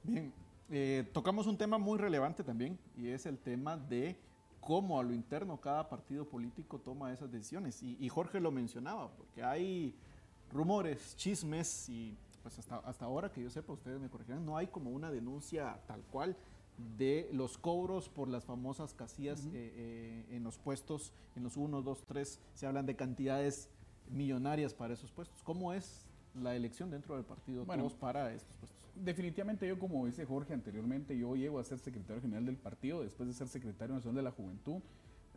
Bien, 0.03 0.32
eh, 0.70 1.08
tocamos 1.13 1.48
un 1.48 1.58
tema 1.58 1.77
muy 1.77 1.98
relevante 1.98 2.43
también 2.43 2.79
y 2.98 3.10
es 3.10 3.25
el 3.25 3.38
tema 3.38 3.77
de 3.77 4.17
cómo 4.60 5.00
a 5.00 5.03
lo 5.03 5.13
interno 5.13 5.60
cada 5.60 5.89
partido 5.89 6.25
político 6.25 6.79
toma 6.79 7.12
esas 7.12 7.32
decisiones. 7.32 7.82
Y, 7.84 8.08
Jorge 8.10 8.39
lo 8.39 8.51
mencionaba, 8.51 9.12
porque 9.12 9.43
hay 9.43 9.93
rumores, 10.51 11.15
chismes 11.17 11.89
y 11.89 12.15
pues 12.41 12.60
hasta, 12.60 12.77
hasta 12.77 13.05
ahora 13.05 13.32
que 13.32 13.41
yo 13.41 13.50
sepa, 13.50 13.74
ustedes 13.74 14.00
me 14.00 14.10
corregirán, 14.10 14.46
no 14.46 14.58
hay 14.58 14.67
como 14.67 14.91
una 14.91 15.10
denuncia 15.10 15.79
tal 15.88 16.01
cual 16.12 16.36
de 16.98 17.29
los 17.32 17.58
cobros 17.58 18.10
por 18.10 18.27
las 18.27 18.46
famosas 18.46 18.93
casillas 18.93 19.46
eh, 19.46 19.50
eh, 19.53 20.25
en 20.32 20.43
los 20.43 20.58
puestos, 20.58 21.13
en 21.36 21.43
los 21.43 21.58
1, 21.58 21.82
2, 21.82 22.03
3, 22.08 22.39
se 22.53 22.67
hablan 22.67 22.86
de 22.86 22.96
cantidades 22.96 23.70
millonarias 24.10 24.74
para 24.74 24.93
esos 24.93 25.12
puestos. 25.12 25.41
¿Cómo 25.43 25.74
es 25.74 26.05
la 26.36 26.55
elección 26.55 26.89
dentro 26.89 27.15
del 27.15 27.25
partido 27.25 27.65
bueno, 27.65 27.88
para 28.00 28.34
estos 28.34 28.58
puestos? 28.58 28.82
Definitivamente 28.95 29.67
yo, 29.67 29.79
como 29.79 30.05
dice 30.05 30.25
Jorge 30.25 30.53
anteriormente, 30.53 31.17
yo 31.17 31.35
llego 31.35 31.59
a 31.59 31.63
ser 31.63 31.79
secretario 31.79 32.21
general 32.21 32.45
del 32.45 32.57
partido 32.57 33.03
después 33.03 33.27
de 33.27 33.33
ser 33.33 33.47
secretario 33.47 33.95
nacional 33.95 34.17
de 34.17 34.23
la 34.23 34.31
juventud. 34.31 34.81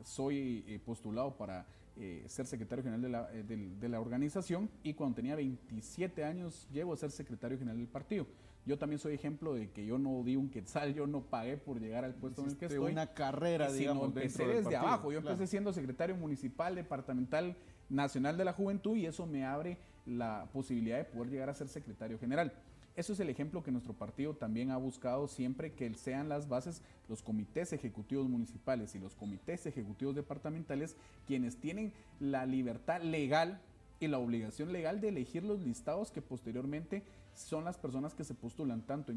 Soy 0.04 0.64
eh, 0.66 0.78
postulado 0.84 1.36
para 1.36 1.66
eh, 1.96 2.25
ser 2.28 2.46
secretario 2.46 2.84
general 2.84 3.02
de 3.02 3.08
la, 3.08 3.28
eh, 3.32 3.42
de 3.42 3.88
la, 3.88 4.00
organización 4.00 4.68
y 4.82 4.92
cuando 4.92 5.16
tenía 5.16 5.34
27 5.34 6.25
años 6.25 6.68
llego 6.70 6.92
a 6.92 6.96
ser 6.96 7.10
secretario 7.10 7.58
general 7.58 7.78
del 7.78 7.88
partido. 7.88 8.26
Yo 8.66 8.76
también 8.76 8.98
soy 8.98 9.14
ejemplo 9.14 9.54
de 9.54 9.70
que 9.70 9.86
yo 9.86 9.96
no 9.96 10.22
di 10.25 10.34
un 10.34 10.50
quetzal, 10.50 10.92
yo 10.92 11.06
no 11.06 11.22
pagué 11.22 11.56
por 11.56 11.80
llegar 11.80 12.04
al 12.04 12.14
puesto 12.14 12.42
en 12.42 12.50
el 12.50 12.56
que 12.56 12.66
estoy. 12.66 12.92
una 12.92 13.06
carrera, 13.14 13.72
digamos, 13.72 14.08
empecé 14.08 14.44
desde 14.44 14.76
abajo. 14.76 15.12
Yo 15.12 15.18
empecé 15.18 15.46
siendo 15.46 15.72
secretario 15.72 16.16
municipal, 16.16 16.75
departamental, 16.75 17.56
nacional 17.88 18.36
de 18.36 18.44
la 18.44 18.52
juventud 18.52 18.96
y 18.96 19.06
eso 19.06 19.25
me 19.25 19.44
abre 19.44 19.78
la 20.04 20.48
posibilidad 20.52 20.98
de 20.98 21.04
poder 21.04 21.30
llegar 21.30 21.48
a 21.48 21.54
ser 21.54 21.68
secretario 21.68 22.18
general. 22.18 22.52
Eso 22.96 23.12
es 23.12 23.20
el 23.20 23.28
ejemplo 23.28 23.62
que 23.62 23.70
nuestro 23.70 23.92
partido 23.92 24.34
también 24.34 24.70
ha 24.70 24.78
buscado 24.78 25.28
siempre 25.28 25.74
que 25.74 25.92
sean 25.94 26.30
las 26.30 26.48
bases, 26.48 26.80
los 27.10 27.22
comités 27.22 27.74
ejecutivos 27.74 28.26
municipales 28.26 28.94
y 28.94 28.98
los 28.98 29.14
comités 29.14 29.66
ejecutivos 29.66 30.14
departamentales 30.14 30.96
quienes 31.26 31.58
tienen 31.58 31.92
la 32.20 32.46
libertad 32.46 33.02
legal 33.02 33.60
y 34.00 34.08
la 34.08 34.18
obligación 34.18 34.72
legal 34.72 35.02
de 35.02 35.08
elegir 35.08 35.44
los 35.44 35.60
listados 35.60 36.10
que 36.10 36.22
posteriormente 36.22 37.02
son 37.34 37.64
las 37.64 37.76
personas 37.76 38.14
que 38.14 38.24
se 38.24 38.34
postulan 38.34 38.80
tanto 38.86 39.12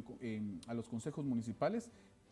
a 0.68 0.74
los 0.74 0.90
consejos 0.90 1.26
municipales 1.26 1.90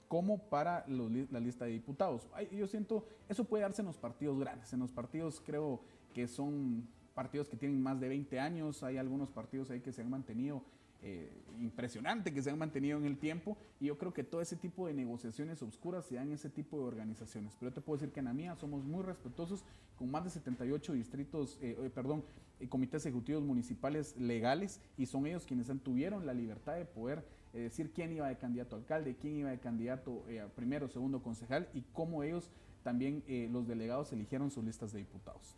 como 0.09 0.39
para 0.49 0.85
la 0.87 1.39
lista 1.39 1.63
de 1.63 1.71
diputados. 1.71 2.27
yo 2.51 2.67
siento, 2.67 3.05
eso 3.29 3.45
puede 3.45 3.63
darse 3.63 3.81
en 3.81 3.87
los 3.87 3.97
partidos 3.97 4.37
grandes, 4.37 4.73
en 4.73 4.79
los 4.79 4.91
partidos 4.91 5.41
creo 5.45 5.81
que 6.13 6.27
son 6.27 6.87
partidos 7.13 7.47
que 7.49 7.57
tienen 7.57 7.81
más 7.81 7.99
de 7.99 8.09
20 8.09 8.39
años, 8.39 8.83
hay 8.83 8.97
algunos 8.97 9.29
partidos 9.29 9.71
ahí 9.71 9.79
que 9.79 9.91
se 9.91 10.01
han 10.01 10.09
mantenido 10.09 10.63
eh, 11.07 11.29
impresionante 11.59 12.33
que 12.33 12.43
se 12.43 12.51
han 12.51 12.59
mantenido 12.59 12.97
en 12.99 13.05
el 13.05 13.17
tiempo 13.17 13.57
y 13.79 13.85
yo 13.85 13.97
creo 13.97 14.13
que 14.13 14.23
todo 14.23 14.41
ese 14.41 14.57
tipo 14.57 14.87
de 14.87 14.93
negociaciones 14.93 15.63
oscuras 15.63 16.05
se 16.05 16.15
dan 16.15 16.27
en 16.27 16.33
ese 16.33 16.49
tipo 16.49 16.77
de 16.77 16.83
organizaciones. 16.83 17.55
Pero 17.57 17.71
yo 17.71 17.73
te 17.75 17.81
puedo 17.81 17.97
decir 17.97 18.13
que 18.13 18.19
en 18.19 18.25
la 18.25 18.33
mía 18.33 18.55
somos 18.57 18.83
muy 18.83 19.03
respetuosos 19.03 19.63
con 19.97 20.11
más 20.11 20.25
de 20.25 20.29
78 20.29 20.93
distritos, 20.93 21.57
eh, 21.61 21.77
eh, 21.79 21.89
perdón, 21.89 22.25
comités 22.67 23.05
ejecutivos 23.05 23.41
municipales 23.41 24.17
legales 24.17 24.81
y 24.97 25.05
son 25.05 25.25
ellos 25.25 25.45
quienes 25.45 25.67
tuvieron 25.81 26.25
la 26.25 26.33
libertad 26.33 26.75
de 26.75 26.85
poder 26.85 27.23
decir 27.53 27.91
quién 27.91 28.11
iba 28.11 28.27
de 28.27 28.37
candidato 28.37 28.75
a 28.75 28.79
alcalde, 28.79 29.15
quién 29.15 29.37
iba 29.37 29.49
de 29.49 29.59
candidato 29.59 30.25
a 30.43 30.47
primero, 30.49 30.89
segundo 30.89 31.23
concejal 31.23 31.69
y 31.73 31.83
cómo 31.93 32.21
ellos 32.21 32.51
también 32.83 33.23
los 33.51 33.67
delegados 33.67 34.11
eligieron 34.11 34.51
sus 34.51 34.63
listas 34.63 34.91
de 34.91 34.99
diputados. 34.99 35.55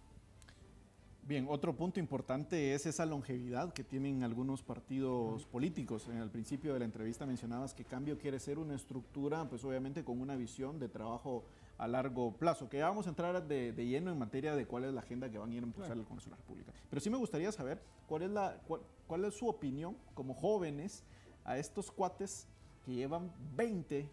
Bien, 1.29 1.45
otro 1.47 1.77
punto 1.77 1.99
importante 1.99 2.73
es 2.73 2.87
esa 2.87 3.05
longevidad 3.05 3.71
que 3.71 3.83
tienen 3.83 4.23
algunos 4.23 4.63
partidos 4.63 5.45
políticos. 5.45 6.07
En 6.09 6.17
el 6.17 6.31
principio 6.31 6.73
de 6.73 6.79
la 6.79 6.85
entrevista 6.85 7.27
mencionabas 7.27 7.75
que 7.75 7.85
Cambio 7.85 8.17
quiere 8.17 8.39
ser 8.39 8.57
una 8.57 8.73
estructura, 8.73 9.47
pues 9.47 9.63
obviamente 9.63 10.03
con 10.03 10.19
una 10.21 10.35
visión 10.35 10.79
de 10.79 10.89
trabajo 10.89 11.43
a 11.77 11.87
largo 11.87 12.35
plazo, 12.35 12.67
que 12.67 12.79
ya 12.79 12.89
vamos 12.89 13.05
a 13.05 13.09
entrar 13.09 13.47
de, 13.47 13.73
lleno 13.73 14.11
en 14.11 14.17
materia 14.17 14.55
de 14.55 14.65
cuál 14.65 14.85
es 14.85 14.91
la 14.91 15.01
agenda 15.01 15.29
que 15.29 15.37
van 15.37 15.51
a 15.51 15.53
ir 15.53 15.61
a 15.61 15.67
impulsar 15.67 15.95
el 15.95 16.03
Congreso 16.03 16.31
de 16.31 16.35
la 16.35 16.37
República. 16.37 16.73
Pero 16.89 16.99
sí 16.99 17.11
me 17.11 17.17
gustaría 17.17 17.51
saber 17.51 17.79
cuál 18.07 18.23
es, 18.23 18.31
la, 18.31 18.59
cuál 19.05 19.23
es 19.23 19.35
su 19.35 19.47
opinión 19.47 19.95
como 20.15 20.33
jóvenes 20.33 21.03
a 21.43 21.59
estos 21.59 21.91
cuates 21.91 22.47
que 22.83 22.95
llevan 22.95 23.31
20, 23.55 24.09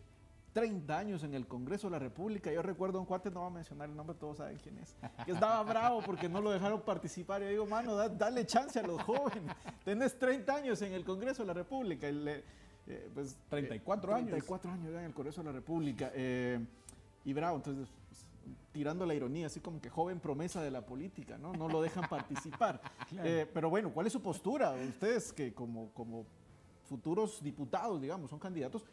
30 0.57 0.99
años 0.99 1.23
en 1.23 1.35
el 1.35 1.47
Congreso 1.47 1.87
de 1.89 1.91
la 1.91 1.99
República. 1.99 2.51
Yo 2.51 2.63
recuerdo 2.63 2.99
un 2.99 3.05
cuate, 3.05 3.31
no 3.31 3.41
voy 3.41 3.51
a 3.51 3.53
mencionar 3.53 3.91
el 3.91 3.95
nombre, 3.95 4.17
todos 4.19 4.39
saben 4.39 4.57
quién 4.57 4.79
es, 4.79 4.97
que 5.27 5.33
estaba 5.33 5.63
bravo 5.63 6.01
porque 6.01 6.31
no 6.31 6.41
lo 6.41 6.51
dejaron 6.51 6.81
participar. 6.81 7.43
Yo 7.43 7.49
digo, 7.49 7.67
mano, 7.67 7.95
dale 7.95 8.47
chance 8.47 8.79
a 8.79 8.83
los 8.83 9.03
jóvenes. 9.03 9.55
Tenés 9.85 10.19
30 10.19 10.55
años 10.55 10.81
en 10.81 10.95
el 10.95 11.05
Congreso 11.05 11.43
de 11.43 11.49
la 11.49 11.53
República. 11.53 12.09
Eh, 12.09 12.43
pues, 13.13 13.37
34 13.51 14.15
años. 14.15 14.31
34 14.31 14.71
años 14.71 14.89
en 14.95 15.05
el 15.05 15.13
Congreso 15.13 15.43
de 15.43 15.47
la 15.47 15.53
República. 15.53 16.11
Eh, 16.15 16.59
y 17.27 17.35
bravo, 17.35 17.57
entonces, 17.57 17.91
pues, 18.09 18.25
tirando 18.73 19.05
la 19.05 19.13
ironía, 19.13 19.49
así 19.49 19.61
como 19.61 19.79
que 19.79 19.91
joven 19.91 20.21
promesa 20.21 20.63
de 20.63 20.71
la 20.71 20.87
política, 20.87 21.37
¿no? 21.37 21.53
No 21.53 21.69
lo 21.69 21.83
dejan 21.83 22.09
participar. 22.09 22.81
Eh, 23.23 23.47
pero 23.53 23.69
bueno, 23.69 23.93
¿cuál 23.93 24.07
es 24.07 24.13
su 24.13 24.23
postura? 24.23 24.73
Ustedes 24.73 25.33
que 25.33 25.53
como, 25.53 25.91
como 25.93 26.25
futuros 26.87 27.43
diputados, 27.43 28.01
digamos, 28.01 28.31
son 28.31 28.39
candidatos, 28.39 28.85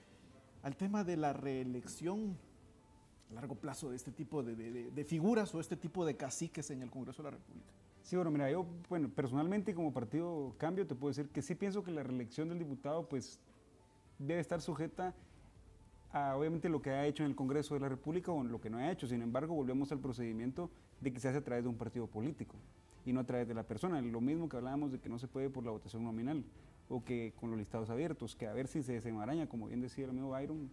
al 0.63 0.75
tema 0.75 1.03
de 1.03 1.17
la 1.17 1.33
reelección 1.33 2.37
a 3.29 3.33
largo 3.35 3.55
plazo 3.55 3.89
de 3.89 3.97
este 3.97 4.11
tipo 4.11 4.41
de, 4.41 5.05
figuras 5.05 5.53
o 5.53 5.59
este 5.59 5.75
tipo 5.75 6.05
de 6.05 6.15
caciques 6.15 6.71
en 6.71 6.81
el 6.81 6.89
Congreso 6.89 7.21
de 7.21 7.31
la 7.31 7.37
República. 7.37 7.67
Sí, 8.01 8.15
bueno, 8.15 8.31
mira, 8.31 8.49
yo, 8.49 8.65
bueno, 8.89 9.09
personalmente 9.09 9.73
como 9.73 9.93
partido 9.93 10.55
Cambio 10.57 10.85
te 10.85 10.95
puedo 10.95 11.11
decir 11.11 11.29
que 11.29 11.41
sí 11.41 11.55
pienso 11.55 11.83
que 11.83 11.91
la 11.91 12.03
reelección 12.03 12.49
del 12.49 12.59
diputado 12.59 13.07
pues 13.07 13.39
debe 14.19 14.41
estar 14.41 14.61
sujeta 14.61 15.13
a 16.11 16.35
obviamente 16.35 16.69
lo 16.69 16.81
que 16.81 16.91
ha 16.91 17.05
hecho 17.05 17.23
en 17.23 17.29
el 17.29 17.35
Congreso 17.35 17.73
de 17.73 17.79
la 17.79 17.89
República 17.89 18.31
o 18.31 18.43
lo 18.43 18.61
que 18.61 18.69
no 18.69 18.77
ha 18.77 18.91
hecho. 18.91 19.07
Sin 19.07 19.21
embargo, 19.21 19.55
volvemos 19.55 19.91
al 19.91 19.99
procedimiento 19.99 20.69
de 21.01 21.11
que 21.11 21.19
se 21.19 21.27
hace 21.29 21.39
a 21.39 21.43
través 21.43 21.63
de 21.63 21.69
un 21.69 21.77
partido 21.77 22.07
político 22.07 22.55
y 23.05 23.11
no 23.11 23.19
a 23.19 23.25
través 23.25 23.47
de 23.47 23.53
la 23.53 23.63
persona. 23.63 24.01
Lo 24.01 24.21
mismo 24.21 24.47
que 24.47 24.57
hablábamos 24.57 24.91
de 24.91 24.99
que 24.99 25.09
no 25.09 25.17
se 25.17 25.27
puede 25.27 25.49
por 25.49 25.65
la 25.65 25.71
votación 25.71 26.03
nominal 26.03 26.43
o 26.89 27.03
que 27.03 27.33
con 27.39 27.49
los 27.49 27.59
listados 27.59 27.89
abiertos, 27.89 28.35
que 28.35 28.47
a 28.47 28.53
ver 28.53 28.67
si 28.67 28.83
se 28.83 28.93
desenmaraña, 28.93 29.47
como 29.47 29.67
bien 29.67 29.81
decía 29.81 30.05
el 30.05 30.11
amigo 30.11 30.29
Byron, 30.29 30.69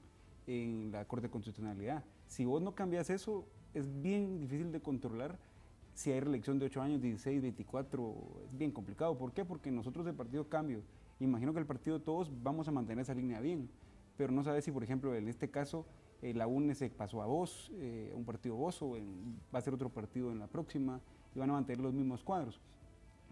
en 0.46 0.90
la 0.90 1.04
Corte 1.04 1.28
de 1.28 1.30
Constitucionalidad. 1.30 2.04
Si 2.26 2.44
vos 2.44 2.60
no 2.62 2.74
cambias 2.74 3.10
eso, 3.10 3.46
es 3.74 3.86
bien 4.02 4.40
difícil 4.40 4.72
de 4.72 4.80
controlar. 4.80 5.38
Si 5.94 6.10
hay 6.10 6.20
reelección 6.20 6.58
de 6.58 6.66
8 6.66 6.82
años, 6.82 7.00
16, 7.00 7.42
24, 7.42 8.16
es 8.46 8.58
bien 8.58 8.72
complicado. 8.72 9.16
¿Por 9.16 9.32
qué? 9.32 9.44
Porque 9.44 9.70
nosotros 9.70 10.04
del 10.04 10.14
Partido 10.14 10.48
Cambio, 10.48 10.82
imagino 11.20 11.52
que 11.52 11.60
el 11.60 11.66
partido 11.66 12.00
todos 12.00 12.30
vamos 12.42 12.68
a 12.68 12.72
mantener 12.72 13.02
esa 13.02 13.14
línea 13.14 13.40
bien, 13.40 13.68
pero 14.16 14.32
no 14.32 14.42
sabes 14.42 14.64
si, 14.64 14.72
por 14.72 14.82
ejemplo, 14.82 15.14
en 15.14 15.28
este 15.28 15.50
caso, 15.50 15.86
eh, 16.22 16.34
la 16.34 16.46
UNE 16.46 16.74
se 16.74 16.90
pasó 16.90 17.22
a 17.22 17.26
vos, 17.26 17.70
eh, 17.74 18.12
un 18.14 18.24
partido 18.24 18.54
vos, 18.54 18.80
o 18.82 18.96
va 19.54 19.58
a 19.58 19.62
ser 19.62 19.74
otro 19.74 19.90
partido 19.90 20.30
en 20.32 20.38
la 20.38 20.46
próxima, 20.46 21.00
y 21.34 21.38
van 21.38 21.50
a 21.50 21.54
mantener 21.54 21.80
los 21.80 21.94
mismos 21.94 22.22
cuadros. 22.22 22.60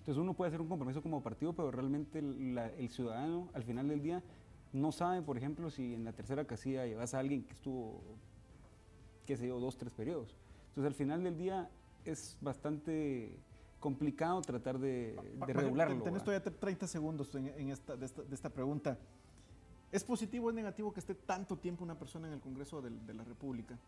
Entonces 0.08 0.22
uno 0.22 0.32
puede 0.32 0.48
hacer 0.48 0.62
un 0.62 0.68
compromiso 0.68 1.02
como 1.02 1.22
partido, 1.22 1.52
pero 1.52 1.70
realmente 1.70 2.20
el, 2.20 2.88
ciudadano 2.88 3.50
al 3.52 3.62
final 3.62 3.88
del 3.88 4.00
día 4.00 4.22
no 4.72 4.90
sabe, 4.90 5.20
por 5.20 5.36
ejemplo, 5.36 5.68
si 5.68 5.92
en 5.92 6.02
la 6.02 6.14
tercera 6.14 6.46
casilla 6.46 6.86
llevas 6.86 7.12
a 7.12 7.18
alguien 7.18 7.44
que 7.44 7.52
estuvo, 7.52 8.00
qué 9.26 9.36
sé 9.36 9.46
yo, 9.46 9.60
dos, 9.60 9.76
tres 9.76 9.92
periodos. 9.92 10.34
Entonces 10.68 10.86
al 10.86 10.94
final 10.94 11.22
del 11.24 11.36
día 11.36 11.68
es 12.06 12.38
bastante 12.40 13.38
complicado 13.80 14.40
tratar 14.40 14.78
de, 14.78 15.14
de 15.46 15.52
regularlo. 15.52 16.02
Tenés 16.02 16.24
todavía 16.24 16.58
30 16.58 16.86
segundos 16.86 17.34
en, 17.34 17.68
esta, 17.68 17.94
de, 17.94 18.06
esta, 18.06 18.48
pregunta. 18.48 18.96
¿Es 19.92 20.04
positivo 20.04 20.46
o 20.46 20.48
es 20.48 20.56
negativo 20.56 20.90
que 20.90 21.00
esté 21.00 21.16
tanto 21.16 21.58
tiempo 21.58 21.84
una 21.84 21.98
persona 21.98 22.28
en 22.28 22.32
el 22.32 22.40
Congreso 22.40 22.80
de 22.80 23.12
la 23.12 23.24
República? 23.24 23.78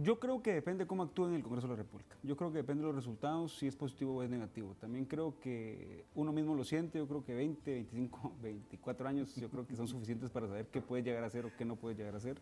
Yo 0.00 0.20
creo 0.20 0.40
que 0.40 0.52
depende 0.52 0.86
cómo 0.86 1.02
actúe 1.02 1.26
en 1.26 1.34
el 1.34 1.42
Congreso 1.42 1.66
de 1.66 1.72
la 1.72 1.78
República. 1.82 2.16
Yo 2.22 2.36
creo 2.36 2.52
que 2.52 2.58
depende 2.58 2.82
de 2.82 2.86
los 2.86 2.94
resultados, 2.94 3.58
si 3.58 3.66
es 3.66 3.74
positivo 3.74 4.14
o 4.14 4.22
es 4.22 4.30
negativo. 4.30 4.76
También 4.80 5.04
creo 5.04 5.34
que 5.40 6.04
uno 6.14 6.32
mismo 6.32 6.54
lo 6.54 6.62
siente, 6.62 6.98
yo 6.98 7.08
creo 7.08 7.24
que 7.24 7.34
20, 7.34 7.68
25, 7.72 8.32
24 8.40 9.08
años, 9.08 9.34
yo 9.34 9.50
creo 9.50 9.66
que 9.66 9.74
son 9.74 9.88
suficientes 9.88 10.30
para 10.30 10.46
saber 10.46 10.66
qué 10.66 10.80
puede 10.80 11.02
llegar 11.02 11.24
a 11.24 11.30
ser 11.30 11.46
o 11.46 11.50
qué 11.58 11.64
no 11.64 11.74
puede 11.74 11.96
llegar 11.96 12.14
a 12.14 12.20
ser. 12.20 12.40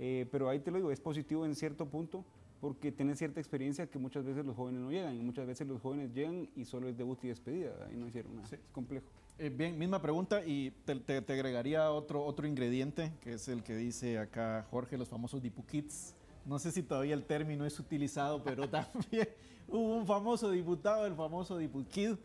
Eh, 0.00 0.26
pero 0.32 0.48
ahí 0.48 0.58
te 0.58 0.72
lo 0.72 0.78
digo, 0.78 0.90
es 0.90 1.00
positivo 1.00 1.46
en 1.46 1.54
cierto 1.54 1.86
punto 1.86 2.24
porque 2.60 2.90
tienes 2.90 3.18
cierta 3.18 3.38
experiencia 3.38 3.86
que 3.86 4.00
muchas 4.00 4.24
veces 4.24 4.44
los 4.44 4.56
jóvenes 4.56 4.80
no 4.80 4.90
llegan 4.90 5.14
y 5.14 5.22
muchas 5.22 5.46
veces 5.46 5.68
los 5.68 5.80
jóvenes 5.80 6.12
llegan 6.12 6.48
y 6.56 6.64
solo 6.64 6.88
es 6.88 6.96
debut 6.96 7.22
y 7.22 7.28
despedida, 7.28 7.86
ahí 7.86 7.96
no 7.96 8.08
hicieron 8.08 8.34
nada, 8.34 8.48
es 8.50 8.58
complejo. 8.72 9.06
Eh, 9.38 9.48
bien, 9.48 9.78
misma 9.78 10.02
pregunta 10.02 10.44
y 10.44 10.72
te, 10.84 10.96
te, 10.96 11.32
agregaría 11.32 11.92
otro, 11.92 12.24
otro 12.24 12.48
ingrediente 12.48 13.12
que 13.20 13.34
es 13.34 13.46
el 13.46 13.62
que 13.62 13.76
dice 13.76 14.18
acá 14.18 14.66
Jorge, 14.70 14.96
los 14.96 15.08
famosos 15.08 15.40
Dipukits 15.40 16.16
no 16.44 16.58
sé 16.58 16.70
si 16.72 16.82
todavía 16.82 17.14
el 17.14 17.24
término 17.24 17.64
es 17.64 17.78
utilizado, 17.78 18.42
pero 18.42 18.68
también 18.70 19.28
hubo 19.68 19.96
un 19.96 20.06
famoso 20.06 20.50
diputado, 20.50 21.06
el 21.06 21.14
famoso 21.14 21.58
Dipukid, 21.58 22.16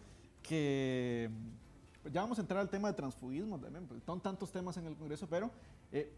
que 0.41 1.29
ya 2.11 2.21
vamos 2.21 2.37
a 2.37 2.41
entrar 2.41 2.59
al 2.59 2.69
tema 2.69 2.89
de 2.89 2.93
transfugismo 2.95 3.59
también, 3.59 3.85
porque 3.85 4.03
son 4.05 4.19
tantos 4.21 4.51
temas 4.51 4.77
en 4.77 4.85
el 4.85 4.95
Congreso, 4.95 5.27
pero 5.27 5.51
eh, 5.91 6.11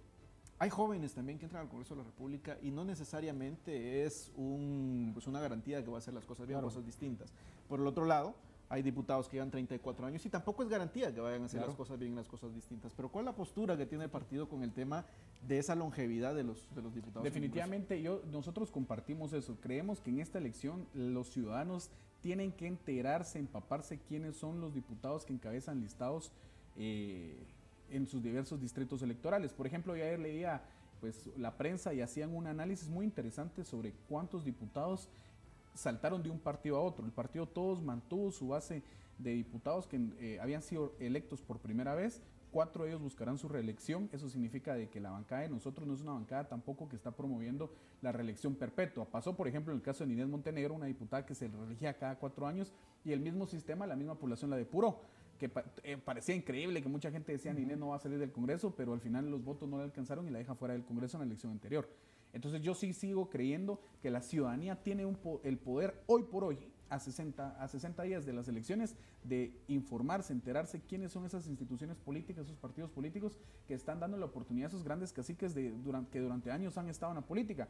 hay 0.60 0.70
jóvenes 0.70 1.14
también 1.14 1.40
que 1.40 1.46
entran 1.46 1.64
al 1.64 1.70
Congreso 1.70 1.96
de 1.96 2.02
la 2.02 2.06
República 2.06 2.58
y 2.62 2.72
no 2.72 2.86
necesariamente 2.86 4.06
es 4.06 4.32
un, 4.36 5.10
pues 5.14 5.26
una 5.28 5.40
garantía 5.40 5.78
de 5.78 5.84
que 5.84 5.90
va 5.90 5.98
a 5.98 6.00
hacer 6.00 6.14
las 6.14 6.26
cosas 6.26 6.48
bien 6.48 6.62
cosas 6.62 6.86
distintas. 6.86 7.34
Por 7.68 7.80
el 7.80 7.88
otro 7.88 8.06
lado, 8.06 8.36
hay 8.72 8.82
diputados 8.82 9.28
que 9.28 9.36
llevan 9.36 9.52
34 9.52 10.06
años 10.06 10.26
y 10.26 10.30
tampoco 10.30 10.64
es 10.64 10.70
garantía 10.70 11.14
que 11.14 11.20
vayan 11.20 11.42
a 11.42 11.46
hacer 11.46 11.60
las 11.60 11.76
cosas 11.76 12.00
bien 12.00 12.14
y 12.14 12.16
las 12.16 12.30
cosas 12.30 12.56
distintas. 12.56 12.94
Pero 12.96 13.10
¿cuál 13.10 13.24
es 13.24 13.26
la 13.26 13.36
postura 13.36 13.76
que 13.76 13.86
tiene 13.86 14.06
el 14.06 14.10
partido 14.10 14.48
con 14.48 14.64
el 14.64 14.72
tema 14.72 15.06
de 15.46 15.60
esa 15.60 15.76
longevidad 15.76 16.34
de 16.34 16.46
los, 16.46 16.74
de 16.74 16.82
los 16.82 16.96
diputados? 16.96 17.26
Definitivamente 17.26 18.02
yo, 18.02 18.22
nosotros 18.32 18.72
compartimos 18.72 19.34
eso. 19.34 19.58
Creemos 19.60 20.00
que 20.00 20.10
en 20.12 20.22
esta 20.22 20.38
elección 20.38 20.88
los 20.94 21.30
ciudadanos 21.32 21.90
tienen 22.22 22.54
que 22.54 22.66
enterarse, 22.66 23.40
empaparse 23.40 24.00
quiénes 24.08 24.38
son 24.38 24.62
los 24.62 24.74
diputados 24.74 25.26
que 25.26 25.34
encabezan 25.34 25.82
listados 25.82 26.32
eh, 26.78 27.44
en 27.90 28.08
sus 28.08 28.24
diversos 28.24 28.62
distritos 28.62 29.02
electorales. 29.02 29.52
Por 29.52 29.68
ejemplo, 29.68 29.98
yo 29.98 30.04
ayer 30.06 30.20
leía 30.20 30.62
pues, 31.02 31.30
la 31.36 31.58
prensa 31.58 31.94
y 31.94 32.00
hacían 32.00 32.34
un 32.34 32.48
análisis 32.48 32.88
muy 32.88 33.04
interesante 33.04 33.66
sobre 33.66 33.92
cuántos 34.08 34.46
diputados 34.46 35.10
saltaron 35.74 36.24
de 36.24 36.30
un 36.30 36.40
partido 36.40 36.78
a 36.78 36.82
otro. 36.82 37.06
El 37.06 37.12
partido 37.12 37.48
todos 37.48 37.82
mantuvo 37.82 38.32
su 38.32 38.50
base 38.50 38.84
de 39.18 39.32
diputados 39.32 39.88
que 39.88 40.00
eh, 40.20 40.40
habían 40.42 40.62
sido 40.62 40.94
electos 41.00 41.42
por 41.42 41.60
primera 41.60 41.96
vez. 41.96 42.22
Cuatro 42.52 42.84
de 42.84 42.90
ellos 42.90 43.02
buscarán 43.02 43.38
su 43.38 43.48
reelección. 43.48 44.10
Eso 44.12 44.28
significa 44.28 44.74
de 44.74 44.90
que 44.90 45.00
la 45.00 45.12
bancada 45.12 45.42
de 45.42 45.50
nosotros 45.50 45.88
no 45.88 45.94
es 45.94 46.02
una 46.02 46.14
bancada 46.14 46.50
tampoco 46.50 46.90
que 46.90 46.98
está 46.98 47.12
promoviendo 47.12 47.72
la 48.02 48.12
reelección 48.12 48.56
perpetua. 48.56 49.06
Pasó, 49.06 49.36
por 49.38 49.48
ejemplo, 49.48 49.72
en 49.72 49.80
el 49.80 49.84
caso 49.84 50.06
de 50.06 50.12
Inés 50.12 50.28
Montenegro, 50.28 50.74
una 50.74 50.88
diputada 50.88 51.26
que 51.26 51.34
se 51.34 51.48
reelegía 51.48 51.98
cada 51.98 52.16
cuatro 52.18 52.46
años 52.46 52.74
y 53.06 53.14
el 53.14 53.22
mismo 53.22 53.46
sistema, 53.46 53.88
la 53.88 53.96
misma 53.96 54.16
población 54.16 54.50
la 54.50 54.58
depuró 54.58 55.00
que 55.42 55.50
eh, 55.82 55.98
parecía 55.98 56.36
increíble 56.36 56.84
que 56.84 56.88
mucha 56.88 57.10
gente 57.10 57.32
decía 57.32 57.52
Inés 57.52 57.80
no 57.80 57.88
va 57.88 57.96
a 57.96 58.00
salir 58.00 58.20
del 58.20 58.32
Congreso, 58.32 58.76
pero 58.76 58.94
al 58.94 59.00
final 59.00 59.32
los 59.32 59.44
votos 59.44 59.68
no 59.68 59.78
le 59.78 59.84
alcanzaron 59.86 60.28
y 60.28 60.30
la 60.30 60.38
deja 60.38 60.54
fuera 60.54 60.76
del 60.76 60.86
Congreso 60.86 61.18
en 61.18 61.22
la 61.22 61.26
elección 61.26 61.52
anterior. 61.52 61.90
Entonces 62.34 62.62
yo 62.62 62.74
sí 62.74 62.94
sigo 62.94 63.30
creyendo 63.30 63.82
que 64.02 64.10
la 64.10 64.22
ciudadanía 64.22 64.82
tiene 64.82 65.04
el 65.44 65.58
poder 65.58 66.04
hoy 66.08 66.24
por 66.24 66.44
hoy 66.44 66.60
a 66.92 67.00
60, 67.00 67.56
a 67.58 67.68
60 67.70 68.04
días 68.04 68.26
de 68.26 68.34
las 68.34 68.50
elecciones 68.50 68.96
de 69.24 69.58
informarse, 69.70 70.34
enterarse 70.34 70.82
quiénes 70.82 71.14
son 71.14 71.26
esas 71.26 71.48
instituciones 71.48 71.98
políticas, 71.98 72.46
esos 72.46 72.58
partidos 72.58 72.92
políticos 72.92 73.38
que 73.66 73.74
están 73.74 74.02
dando 74.02 74.18
la 74.18 74.26
oportunidad 74.26 74.66
a 74.66 74.70
esos 74.70 74.84
grandes 74.84 75.14
caciques 75.14 75.56
de, 75.56 75.72
durante, 75.72 76.12
que 76.12 76.20
durante 76.20 76.52
años 76.52 76.78
han 76.78 76.90
estado 76.90 77.14
en 77.14 77.16
la 77.16 77.26
política. 77.26 77.70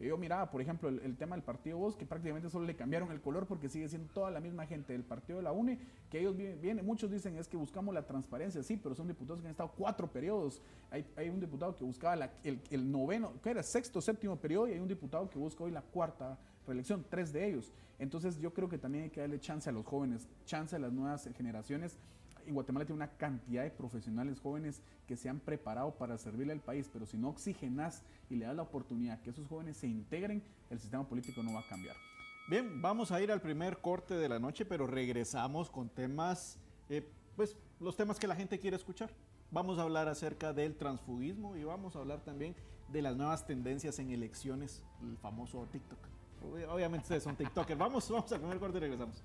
Yo 0.00 0.16
miraba, 0.16 0.50
por 0.50 0.60
ejemplo, 0.62 0.88
el, 0.88 1.16
tema 1.16 1.36
del 1.36 1.44
partido 1.44 1.78
Voz, 1.78 1.96
que 1.96 2.06
prácticamente 2.06 2.48
solo 2.48 2.64
le 2.64 2.74
cambiaron 2.74 3.12
el 3.12 3.20
color 3.20 3.46
porque 3.46 3.68
sigue 3.68 3.88
siendo 3.88 4.12
toda 4.12 4.30
la 4.30 4.40
misma 4.40 4.66
gente 4.66 4.94
del 4.94 5.04
partido 5.04 5.36
de 5.36 5.44
la 5.44 5.52
UNE, 5.52 5.78
que 6.10 6.18
ellos 6.18 6.34
vienen, 6.36 6.84
muchos 6.84 7.10
dicen 7.10 7.36
es 7.36 7.46
que 7.46 7.58
buscamos 7.58 7.94
la 7.94 8.06
transparencia, 8.06 8.62
sí, 8.62 8.78
pero 8.78 8.94
son 8.94 9.06
diputados 9.06 9.42
que 9.42 9.48
han 9.48 9.52
estado 9.52 9.70
cuatro 9.76 10.10
periodos. 10.10 10.62
Hay, 10.90 11.06
hay 11.14 11.28
un 11.28 11.40
diputado 11.40 11.76
que 11.76 11.84
buscaba 11.84 12.30
el, 12.42 12.60
el 12.70 12.90
noveno, 12.90 13.34
que 13.42 13.50
era 13.50 13.62
sexto, 13.62 14.00
séptimo 14.00 14.36
periodo, 14.36 14.68
y 14.68 14.72
hay 14.72 14.80
un 14.80 14.88
diputado 14.88 15.28
que 15.28 15.38
busca 15.38 15.62
hoy 15.62 15.70
la 15.70 15.82
cuarta 15.82 16.38
reelección, 16.66 17.04
tres 17.08 17.32
de 17.32 17.48
ellos. 17.48 17.72
Entonces 17.98 18.38
yo 18.38 18.52
creo 18.52 18.68
que 18.68 18.78
también 18.78 19.04
hay 19.04 19.10
que 19.10 19.20
darle 19.20 19.38
chance 19.38 19.68
a 19.68 19.72
los 19.72 19.86
jóvenes, 19.86 20.28
chance 20.44 20.74
a 20.74 20.78
las 20.78 20.92
nuevas 20.92 21.28
generaciones. 21.36 21.98
En 22.46 22.54
Guatemala 22.54 22.84
tiene 22.84 22.96
una 22.96 23.12
cantidad 23.16 23.62
de 23.62 23.70
profesionales 23.70 24.40
jóvenes 24.40 24.82
que 25.06 25.16
se 25.16 25.28
han 25.28 25.38
preparado 25.38 25.94
para 25.94 26.18
servirle 26.18 26.52
al 26.52 26.60
país, 26.60 26.90
pero 26.92 27.06
si 27.06 27.16
no 27.16 27.28
oxigenas 27.28 28.02
y 28.28 28.36
le 28.36 28.46
das 28.46 28.56
la 28.56 28.62
oportunidad 28.62 29.20
que 29.20 29.30
esos 29.30 29.46
jóvenes 29.46 29.76
se 29.76 29.86
integren, 29.86 30.42
el 30.70 30.80
sistema 30.80 31.06
político 31.06 31.42
no 31.42 31.52
va 31.52 31.60
a 31.60 31.68
cambiar. 31.68 31.94
Bien, 32.48 32.82
vamos 32.82 33.12
a 33.12 33.20
ir 33.20 33.30
al 33.30 33.40
primer 33.40 33.78
corte 33.78 34.14
de 34.14 34.28
la 34.28 34.40
noche, 34.40 34.64
pero 34.64 34.88
regresamos 34.88 35.70
con 35.70 35.88
temas, 35.88 36.58
eh, 36.88 37.08
pues 37.36 37.56
los 37.78 37.96
temas 37.96 38.18
que 38.18 38.26
la 38.26 38.34
gente 38.34 38.58
quiere 38.58 38.76
escuchar. 38.76 39.10
Vamos 39.52 39.78
a 39.78 39.82
hablar 39.82 40.08
acerca 40.08 40.52
del 40.52 40.74
transfugismo 40.74 41.56
y 41.56 41.62
vamos 41.62 41.94
a 41.94 42.00
hablar 42.00 42.24
también 42.24 42.56
de 42.92 43.00
las 43.00 43.16
nuevas 43.16 43.46
tendencias 43.46 43.98
en 44.00 44.10
elecciones, 44.10 44.82
el 45.02 45.16
famoso 45.18 45.66
TikTok. 45.70 45.98
Obviamente 46.70 47.04
ustedes 47.04 47.22
son 47.22 47.36
TikTokers. 47.36 47.78
Vamos, 47.78 48.08
vamos 48.10 48.32
a 48.32 48.38
comer 48.38 48.58
corte 48.58 48.78
y 48.78 48.80
regresamos. 48.80 49.22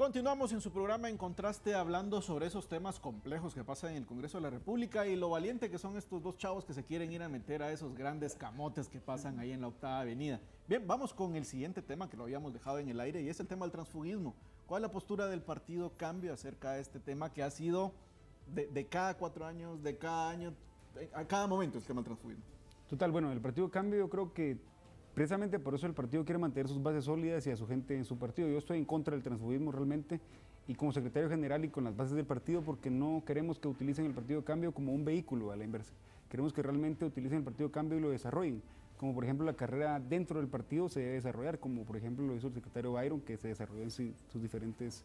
Continuamos 0.00 0.50
en 0.54 0.62
su 0.62 0.72
programa 0.72 1.10
En 1.10 1.18
Contraste 1.18 1.74
hablando 1.74 2.22
sobre 2.22 2.46
esos 2.46 2.66
temas 2.66 2.98
complejos 2.98 3.54
que 3.54 3.64
pasan 3.64 3.90
en 3.90 3.96
el 3.98 4.06
Congreso 4.06 4.38
de 4.38 4.44
la 4.44 4.48
República 4.48 5.06
y 5.06 5.14
lo 5.14 5.28
valiente 5.28 5.68
que 5.68 5.76
son 5.76 5.98
estos 5.98 6.22
dos 6.22 6.38
chavos 6.38 6.64
que 6.64 6.72
se 6.72 6.84
quieren 6.84 7.12
ir 7.12 7.22
a 7.22 7.28
meter 7.28 7.62
a 7.62 7.70
esos 7.70 7.94
grandes 7.94 8.34
camotes 8.34 8.88
que 8.88 8.98
pasan 8.98 9.38
ahí 9.38 9.52
en 9.52 9.60
la 9.60 9.68
octava 9.68 10.00
avenida. 10.00 10.40
Bien, 10.66 10.86
vamos 10.86 11.12
con 11.12 11.36
el 11.36 11.44
siguiente 11.44 11.82
tema 11.82 12.08
que 12.08 12.16
lo 12.16 12.22
habíamos 12.22 12.54
dejado 12.54 12.78
en 12.78 12.88
el 12.88 12.98
aire 12.98 13.20
y 13.20 13.28
es 13.28 13.40
el 13.40 13.46
tema 13.46 13.66
del 13.66 13.72
transfugismo. 13.72 14.34
¿Cuál 14.66 14.82
es 14.82 14.88
la 14.88 14.90
postura 14.90 15.26
del 15.26 15.42
partido 15.42 15.92
Cambio 15.98 16.32
acerca 16.32 16.72
de 16.72 16.80
este 16.80 16.98
tema 16.98 17.30
que 17.34 17.42
ha 17.42 17.50
sido 17.50 17.92
de, 18.46 18.86
cada 18.86 19.18
cuatro 19.18 19.44
años, 19.44 19.82
de 19.82 19.98
cada 19.98 20.30
año, 20.30 20.54
a 21.12 21.26
cada 21.26 21.46
momento 21.46 21.76
el 21.76 21.84
tema 21.84 21.98
del 21.98 22.06
transfugismo? 22.06 22.44
Total, 22.88 23.12
bueno, 23.12 23.30
el 23.32 23.40
partido 23.42 23.70
Cambio 23.70 23.98
yo 23.98 24.08
creo 24.08 24.32
que 24.32 24.56
Precisamente 25.14 25.58
por 25.58 25.74
eso 25.74 25.86
el 25.86 25.94
partido 25.94 26.24
quiere 26.24 26.38
mantener 26.38 26.68
sus 26.68 26.82
bases 26.82 27.04
sólidas 27.04 27.46
y 27.46 27.50
a 27.50 27.56
su 27.56 27.66
gente 27.66 27.96
en 27.96 28.04
su 28.04 28.16
partido. 28.16 28.48
Yo 28.48 28.58
estoy 28.58 28.78
en 28.78 28.84
contra 28.84 29.14
del 29.14 29.22
transfugismo 29.22 29.72
realmente 29.72 30.20
y 30.68 30.74
como 30.74 30.92
secretario 30.92 31.28
general 31.28 31.64
y 31.64 31.68
con 31.68 31.84
las 31.84 31.96
bases 31.96 32.14
del 32.14 32.26
partido 32.26 32.62
porque 32.62 32.90
no 32.90 33.22
queremos 33.26 33.58
que 33.58 33.68
utilicen 33.68 34.06
el 34.06 34.12
partido 34.12 34.44
cambio 34.44 34.72
como 34.72 34.92
un 34.92 35.04
vehículo 35.04 35.50
a 35.50 35.56
la 35.56 35.64
inversa. 35.64 35.92
Queremos 36.28 36.52
que 36.52 36.62
realmente 36.62 37.04
utilicen 37.04 37.38
el 37.38 37.44
partido 37.44 37.72
cambio 37.72 37.98
y 37.98 38.00
lo 38.00 38.10
desarrollen. 38.10 38.62
Como 38.96 39.14
por 39.14 39.24
ejemplo 39.24 39.44
la 39.44 39.54
carrera 39.54 39.98
dentro 39.98 40.38
del 40.38 40.48
partido 40.48 40.88
se 40.88 41.00
debe 41.00 41.14
desarrollar, 41.14 41.58
como 41.58 41.84
por 41.84 41.96
ejemplo 41.96 42.24
lo 42.24 42.36
hizo 42.36 42.48
el 42.48 42.54
secretario 42.54 42.92
Byron, 42.92 43.20
que 43.20 43.36
se 43.36 43.48
desarrolló 43.48 43.82
en 43.82 43.90
sus 43.90 44.40
diferentes 44.40 45.04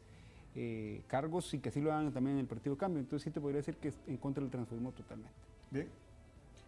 eh, 0.53 1.01
cargos 1.07 1.53
y 1.53 1.59
que 1.59 1.69
así 1.69 1.81
lo 1.81 1.91
hagan 1.91 2.13
también 2.13 2.35
en 2.35 2.41
el 2.41 2.47
partido 2.47 2.77
cambio. 2.77 2.99
Entonces 2.99 3.23
sí 3.23 3.31
te 3.31 3.41
podría 3.41 3.57
decir 3.57 3.77
que 3.77 3.87
es 3.87 3.99
en 4.05 4.17
contra 4.17 4.41
del 4.41 4.51
transfugismo 4.51 4.91
totalmente. 4.91 5.33
Bien, 5.71 5.87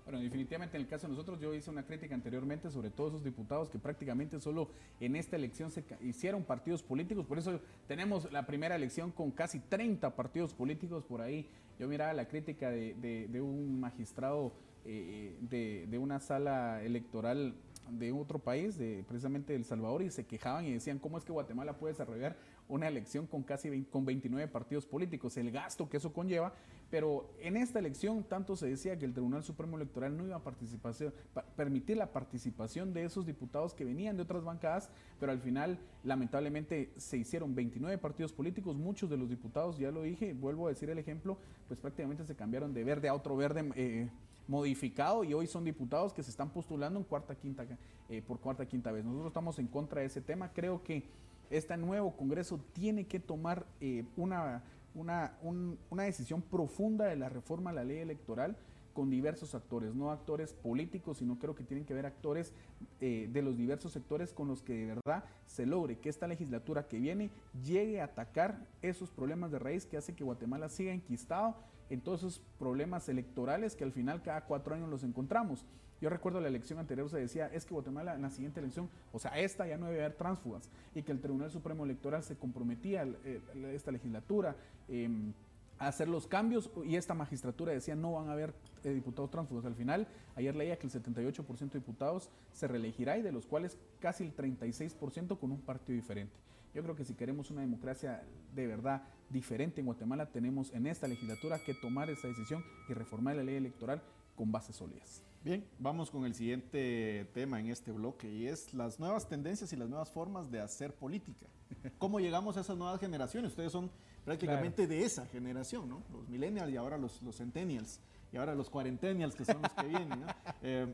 bueno, 0.08 0.22
definitivamente 0.22 0.78
en 0.78 0.84
el 0.84 0.88
caso 0.88 1.06
de 1.06 1.12
nosotros, 1.12 1.38
yo 1.42 1.54
hice 1.54 1.70
una 1.70 1.86
crítica 1.86 2.16
anteriormente 2.16 2.70
sobre 2.72 2.90
todos 2.90 3.12
esos 3.12 3.26
diputados 3.26 3.70
que 3.70 3.78
prácticamente 3.78 4.40
solo 4.40 4.70
en 5.02 5.18
esta 5.18 5.36
elección 5.36 5.70
se 5.70 5.84
hicieron 6.00 6.44
partidos 6.44 6.82
políticos, 6.82 7.26
por 7.26 7.38
eso 7.38 7.60
tenemos 7.90 8.32
la 8.32 8.46
primera 8.46 8.78
elección 8.78 9.12
con 9.12 9.32
casi 9.32 9.60
30 9.60 10.16
partidos 10.16 10.54
políticos 10.54 11.04
por 11.04 11.22
ahí. 11.22 11.50
Yo 11.78 11.90
miraba 11.90 12.14
la 12.14 12.26
crítica 12.30 12.70
de, 12.70 13.42
un 13.42 13.82
magistrado 13.82 14.54
eh, 14.86 15.38
de, 15.42 15.88
de 15.90 15.98
una 15.98 16.22
sala 16.22 16.82
electoral 16.84 17.54
de 17.90 18.14
otro 18.14 18.40
país, 18.40 18.78
de 18.78 19.04
precisamente 19.10 19.56
El 19.56 19.66
Salvador, 19.66 20.04
y 20.04 20.10
se 20.10 20.26
quejaban 20.26 20.66
y 20.66 20.72
decían 20.72 21.00
cómo 21.00 21.18
es 21.18 21.26
que 21.26 21.34
Guatemala 21.34 21.78
puede 21.78 21.94
desarrollar 21.94 22.38
una 22.70 22.88
elección 22.88 23.28
con 23.28 23.44
casi 23.44 23.84
con 23.86 24.06
29 24.06 24.48
partidos 24.48 24.86
políticos, 24.86 25.38
el 25.38 25.52
gasto 25.52 25.90
que 25.90 25.98
eso 25.98 26.14
conlleva, 26.14 26.54
pero 26.90 27.30
en 27.40 27.58
esta 27.58 27.80
elección 27.80 28.24
tanto 28.24 28.56
se 28.56 28.68
decía 28.68 28.98
que 28.98 29.06
el 29.06 29.14
Tribunal 29.14 29.44
Supremo 29.44 29.78
Electoral 29.78 30.16
no 30.18 30.26
iba 30.26 30.36
a 30.38 31.46
permitir 31.56 31.98
la 31.98 32.12
participación 32.12 32.94
de 32.94 33.06
esos 33.06 33.26
diputados 33.26 33.74
que 33.74 33.86
venían 33.86 34.16
de 34.16 34.24
otras 34.24 34.44
bancadas, 34.44 34.90
pero 35.20 35.32
al 35.32 35.40
final 35.40 35.80
lamentablemente 36.04 36.92
se 36.98 37.18
hicieron 37.18 37.56
29 37.56 37.98
partidos 37.98 38.32
políticos, 38.32 38.78
muchos 38.78 39.10
de 39.10 39.18
los 39.18 39.30
diputados, 39.30 39.78
ya 39.78 39.92
lo 39.92 40.04
dije, 40.04 40.34
vuelvo 40.34 40.68
a 40.68 40.70
decir 40.70 40.90
el 40.90 41.00
ejemplo, 41.00 41.38
pues 41.68 41.80
prácticamente 41.80 42.26
se 42.26 42.36
cambiaron 42.36 42.74
de 42.74 42.84
verde 42.84 43.10
a 43.10 43.14
otro 43.14 43.36
verde. 43.36 43.70
Eh, 43.76 44.10
modificado 44.48 45.24
y 45.24 45.34
hoy 45.34 45.46
son 45.46 45.64
diputados 45.64 46.14
que 46.14 46.24
se 46.24 46.32
están 46.32 46.50
postulando 46.50 46.98
en 47.00 47.06
cuarta 47.06 47.36
quinta 47.36 47.66
eh, 48.10 48.22
por 48.26 48.40
cuarta 48.40 48.66
quinta 48.66 48.92
vez. 48.92 49.04
Nosotros 49.04 49.28
estamos 49.28 49.60
en 49.60 49.68
contra 49.68 50.02
de 50.02 50.08
ese 50.08 50.22
tema. 50.22 50.52
Creo 50.54 50.82
que 50.84 51.04
este 51.50 51.78
nuevo 51.78 52.16
Congreso 52.16 52.60
tiene 52.74 53.06
que 53.06 53.20
tomar 53.20 53.66
eh, 53.82 54.04
una, 54.16 54.64
una, 54.94 56.04
decisión 56.04 56.42
profunda 56.42 57.06
de 57.06 57.16
la 57.16 57.30
reforma 57.30 57.70
a 57.70 57.74
la 57.74 57.84
ley 57.84 58.00
electoral 58.00 58.58
con 58.94 59.12
diversos 59.12 59.54
actores, 59.54 59.94
no 59.94 60.12
actores 60.12 60.54
políticos, 60.54 61.20
sino 61.20 61.38
creo 61.38 61.54
que 61.54 61.64
tienen 61.64 61.86
que 61.86 61.94
ver 61.94 62.08
actores 62.08 62.52
eh, 63.00 63.30
de 63.32 63.42
los 63.44 63.56
diversos 63.56 63.92
sectores 63.92 64.34
con 64.34 64.48
los 64.48 64.64
que 64.64 64.74
de 64.74 64.86
verdad 64.96 65.24
se 65.46 65.68
logre 65.68 66.00
que 66.00 66.10
esta 66.10 66.28
legislatura 66.28 66.88
que 66.88 66.98
viene 66.98 67.30
llegue 67.64 68.02
a 68.02 68.06
atacar 68.06 68.66
esos 68.82 69.12
problemas 69.12 69.52
de 69.52 69.60
raíz 69.60 69.86
que 69.86 69.98
hace 69.98 70.16
que 70.16 70.24
Guatemala 70.24 70.68
siga 70.68 70.94
enquistado 70.94 71.56
en 71.92 72.02
todos 72.02 72.22
esos 72.22 72.42
problemas 72.58 73.08
electorales 73.08 73.76
que 73.76 73.84
al 73.84 73.92
final 73.92 74.24
cada 74.24 74.46
cuatro 74.46 74.74
años 74.74 74.90
los 74.90 75.04
encontramos. 75.04 75.64
Yo 76.00 76.10
recuerdo 76.10 76.40
la 76.40 76.48
elección 76.48 76.78
anterior 76.80 77.10
se 77.10 77.18
decía, 77.18 77.48
es 77.48 77.66
que 77.66 77.74
Guatemala 77.74 78.16
en 78.16 78.22
la 78.22 78.30
siguiente 78.30 78.60
elección, 78.60 78.90
o 79.12 79.20
sea, 79.20 79.32
esta 79.40 79.68
ya 79.68 79.78
no 79.78 79.88
debe 79.88 80.06
haber 80.06 80.16
tránsfugas, 80.16 80.70
y 80.94 81.02
que 81.02 81.12
el 81.12 81.20
Tribunal 81.20 81.50
Supremo 81.50 81.86
Electoral 81.86 82.24
se 82.24 82.36
comprometía, 82.36 83.08
eh, 83.24 83.42
esta 83.74 83.92
legislatura, 83.92 84.56
em, 84.88 85.34
a 85.80 85.88
hacer 85.88 86.08
los 86.08 86.28
cambios, 86.28 86.70
y 86.86 86.96
esta 86.96 87.14
magistratura 87.14 87.72
decía, 87.72 87.96
no 87.96 88.14
van 88.14 88.30
a 88.30 88.34
haber 88.34 88.54
eh, 88.84 88.94
diputados 88.94 89.32
tránsfugas. 89.32 89.66
Al 89.66 89.76
final, 89.76 90.08
ayer 90.36 90.56
leía 90.56 90.78
que 90.78 90.88
el 90.88 90.92
78% 90.92 91.74
de 91.74 91.80
diputados 91.80 92.30
se 92.54 92.68
reelegirá, 92.68 93.18
y 93.18 93.24
de 93.24 93.32
los 93.32 93.48
cuales 93.48 93.78
casi 94.00 94.24
el 94.24 94.36
36% 94.36 95.40
con 95.40 95.52
un 95.52 95.62
partido 95.62 95.96
diferente. 95.96 96.34
Yo 96.76 96.84
creo 96.84 96.96
que 96.96 97.06
si 97.06 97.16
queremos 97.16 97.50
una 97.50 97.62
democracia 97.62 98.24
de 98.54 98.68
verdad 98.68 99.02
diferente 99.32 99.82
en 99.82 99.88
Guatemala, 99.88 100.28
tenemos 100.28 100.72
en 100.74 100.86
esta 100.86 101.08
legislatura 101.08 101.58
que 101.66 101.74
tomar 101.74 102.10
esa 102.12 102.28
decisión 102.28 102.64
y 102.88 102.94
reformar 102.94 103.36
la 103.36 103.44
ley 103.44 103.56
electoral 103.56 104.02
con 104.38 104.52
bases 104.52 104.76
sólidas. 104.78 105.24
Bien, 105.44 105.66
vamos 105.80 106.12
con 106.12 106.26
el 106.26 106.34
siguiente 106.34 107.30
tema 107.34 107.60
en 107.60 107.68
este 107.68 107.92
bloque 107.92 108.32
y 108.32 108.48
es 108.48 108.74
las 108.74 109.00
nuevas 109.00 109.28
tendencias 109.28 109.72
y 109.74 109.76
las 109.76 109.90
nuevas 109.90 110.12
formas 110.12 110.52
de 110.52 110.60
hacer 110.60 110.94
política. 110.94 111.48
¿Cómo 111.98 112.20
llegamos 112.20 112.56
a 112.58 112.62
esas 112.62 112.78
nuevas 112.78 113.00
generaciones? 113.00 113.52
Ustedes 113.52 113.72
son 113.72 113.90
prácticamente 114.24 114.88
de 114.88 115.04
esa 115.04 115.26
generación, 115.26 115.90
¿no? 115.90 116.04
Los 116.12 116.28
millennials 116.30 116.72
y 116.72 116.78
ahora 116.78 116.98
los, 116.98 117.22
los 117.22 117.38
centennials 117.38 118.00
y 118.32 118.38
ahora 118.38 118.56
los 118.56 118.70
cuarentennials 118.70 119.36
que 119.36 119.46
son 119.46 119.62
los 119.62 119.72
que 119.72 119.88
vienen, 119.88 120.22
¿no? 120.22 120.28
Eh, 120.62 120.94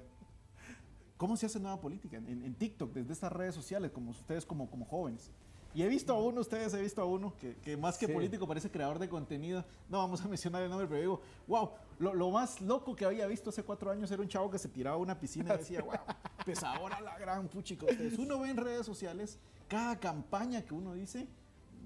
¿Cómo 1.17 1.37
se 1.37 1.45
hace 1.45 1.59
nueva 1.59 1.79
política? 1.79 2.17
En, 2.17 2.43
en, 2.43 2.53
TikTok, 2.55 2.93
desde 2.93 3.13
estas 3.13 3.31
redes 3.31 3.55
sociales, 3.55 3.91
como 3.91 4.11
ustedes 4.11 4.45
como, 4.45 4.69
como 4.69 4.85
jóvenes. 4.85 5.31
Y 5.75 5.81
he 5.81 5.87
visto 5.87 6.13
a 6.13 6.19
uno, 6.19 6.41
ustedes 6.41 6.73
he 6.73 6.81
visto 6.81 7.01
a 7.01 7.05
uno, 7.05 7.33
que, 7.63 7.77
más 7.77 7.97
que 7.97 8.07
político 8.07 8.47
parece 8.47 8.69
creador 8.69 8.99
de 8.99 9.09
contenido. 9.09 9.65
No 9.89 9.97
vamos 9.97 10.21
a 10.21 10.27
mencionar 10.27 10.61
el 10.61 10.69
nombre, 10.69 10.87
pero 10.87 10.99
digo, 10.99 11.21
wow, 11.47 11.71
lo, 11.99 12.29
más 12.29 12.61
loco 12.61 12.95
que 12.95 13.05
había 13.05 13.25
visto 13.27 13.49
hace 13.49 13.63
cuatro 13.63 13.89
años 13.91 14.11
era 14.11 14.21
un 14.21 14.27
chavo 14.27 14.51
que 14.51 14.59
se 14.59 14.69
tiraba 14.69 14.95
a 14.97 14.99
una 14.99 15.19
piscina 15.19 15.55
y 15.55 15.57
decía, 15.57 15.81
wow, 15.81 15.93
pues 16.45 16.63
ahora 16.63 17.01
la 17.01 17.17
gran 17.17 17.47
puchica. 17.47 17.85
Ustedes, 17.85 18.19
uno 18.19 18.39
ve 18.39 18.49
en 18.49 18.57
redes 18.57 18.85
sociales 18.85 19.39
cada 19.67 19.99
campaña 19.99 20.61
que 20.61 20.73
uno 20.73 20.93
dice, 20.93 21.27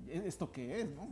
¿e-, 0.10 0.28
¿esto 0.28 0.52
qué 0.52 0.82
es? 0.82 0.90
No? 0.90 1.10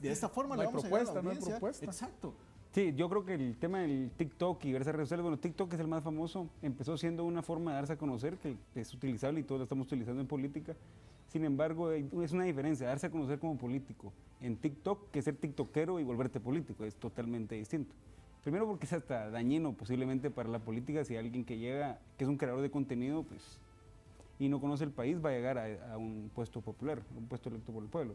de 0.00 0.10
esta 0.10 0.28
forma 0.28 0.56
le 0.56 0.64
vamos 0.64 0.82
propuesta, 0.82 1.18
a 1.18 1.22
No 1.22 1.30
hay 1.30 1.36
propuesta. 1.36 1.84
Exacto. 1.84 2.34
Sí, 2.72 2.94
yo 2.94 3.08
creo 3.08 3.24
que 3.24 3.34
el 3.34 3.56
tema 3.56 3.80
del 3.80 4.12
TikTok 4.16 4.64
y 4.64 4.72
redes 4.72 4.86
sociales, 4.86 5.22
bueno, 5.22 5.38
TikTok 5.38 5.72
es 5.74 5.80
el 5.80 5.88
más 5.88 6.04
famoso, 6.04 6.48
empezó 6.62 6.96
siendo 6.96 7.24
una 7.24 7.42
forma 7.42 7.72
de 7.72 7.76
darse 7.78 7.92
a 7.94 7.98
conocer 7.98 8.36
que 8.38 8.56
es 8.76 8.94
utilizable 8.94 9.40
y 9.40 9.42
todos 9.42 9.58
lo 9.58 9.62
estamos 9.64 9.88
utilizando 9.88 10.20
en 10.20 10.28
política. 10.28 10.76
Sin 11.26 11.44
embargo, 11.44 11.90
es 11.90 12.32
una 12.32 12.44
diferencia, 12.44 12.86
darse 12.86 13.08
a 13.08 13.10
conocer 13.10 13.40
como 13.40 13.58
político 13.58 14.12
en 14.40 14.56
TikTok 14.56 15.10
que 15.10 15.20
ser 15.20 15.36
tiktokero 15.36 15.98
y 16.00 16.04
volverte 16.04 16.38
político, 16.38 16.84
es 16.84 16.94
totalmente 16.94 17.56
distinto. 17.56 17.92
Primero 18.42 18.66
porque 18.66 18.86
es 18.86 18.92
hasta 18.92 19.30
dañino 19.30 19.72
posiblemente 19.72 20.30
para 20.30 20.48
la 20.48 20.60
política 20.60 21.04
si 21.04 21.16
alguien 21.16 21.44
que 21.44 21.58
llega, 21.58 21.98
que 22.16 22.24
es 22.24 22.30
un 22.30 22.36
creador 22.36 22.62
de 22.62 22.70
contenido, 22.70 23.22
pues, 23.24 23.58
y 24.38 24.48
no 24.48 24.60
conoce 24.60 24.84
el 24.84 24.92
país, 24.92 25.22
va 25.22 25.30
a 25.30 25.32
llegar 25.32 25.58
a, 25.58 25.98
un 25.98 26.30
puesto 26.34 26.62
popular, 26.62 27.02
un 27.16 27.26
puesto 27.26 27.50
electo 27.50 27.72
por 27.72 27.82
el 27.82 27.90
pueblo. 27.90 28.14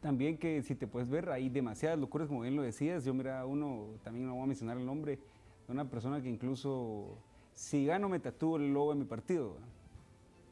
También 0.00 0.38
que 0.38 0.62
si 0.62 0.74
te 0.74 0.86
puedes 0.86 1.08
ver, 1.08 1.30
hay 1.30 1.48
demasiadas 1.48 1.98
locuras, 1.98 2.28
como 2.28 2.42
bien 2.42 2.56
lo 2.56 2.62
decías. 2.62 3.04
Yo 3.04 3.14
mira 3.14 3.44
uno, 3.46 3.88
también 4.04 4.26
no 4.26 4.34
voy 4.34 4.44
a 4.44 4.46
mencionar 4.46 4.76
el 4.76 4.86
nombre, 4.86 5.18
de 5.66 5.72
una 5.72 5.88
persona 5.88 6.22
que 6.22 6.28
incluso, 6.28 7.18
si 7.54 7.86
gano 7.86 8.08
me 8.08 8.20
tatúo 8.20 8.56
el 8.56 8.72
logo 8.72 8.92
de 8.92 9.00
mi 9.00 9.04
partido. 9.04 9.56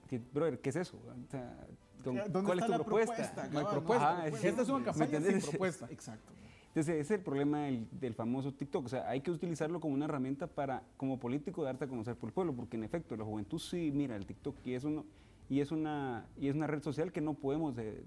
Que, 0.08 0.18
brother, 0.18 0.60
¿qué 0.60 0.70
es 0.70 0.76
eso? 0.76 0.96
O 0.96 1.30
sea, 1.30 1.66
¿Cuál 2.02 2.58
es 2.58 2.66
tu 2.66 2.72
propuesta? 2.72 3.48
No 3.52 3.58
hay 3.58 3.64
propuesta. 3.66 4.26
Esta 4.26 4.62
es 4.62 4.68
una 4.68 4.84
campaña 4.84 5.20
sin 5.20 5.40
propuesta. 5.40 5.86
Exacto. 5.90 6.32
Entonces, 6.68 6.94
ese 6.96 7.14
es 7.14 7.18
el 7.18 7.24
problema 7.24 7.62
del, 7.62 7.88
del, 7.90 8.14
famoso 8.14 8.52
TikTok. 8.52 8.84
O 8.84 8.88
sea, 8.88 9.08
hay 9.08 9.22
que 9.22 9.30
utilizarlo 9.30 9.80
como 9.80 9.94
una 9.94 10.04
herramienta 10.04 10.46
para, 10.46 10.82
como 10.98 11.18
político, 11.18 11.64
darte 11.64 11.86
a 11.86 11.88
conocer 11.88 12.16
por 12.16 12.28
el 12.28 12.34
pueblo, 12.34 12.52
porque 12.54 12.76
en 12.76 12.84
efecto, 12.84 13.16
la 13.16 13.24
juventud 13.24 13.58
sí 13.58 13.90
mira 13.94 14.14
el 14.14 14.26
TikTok 14.26 14.54
y 14.66 14.74
es, 14.74 14.84
uno, 14.84 15.06
y 15.48 15.60
es, 15.60 15.72
una, 15.72 16.26
y 16.38 16.48
es 16.48 16.54
una 16.54 16.66
red 16.66 16.82
social 16.82 17.12
que 17.12 17.22
no 17.22 17.32
podemos, 17.32 17.78
eh, 17.78 18.04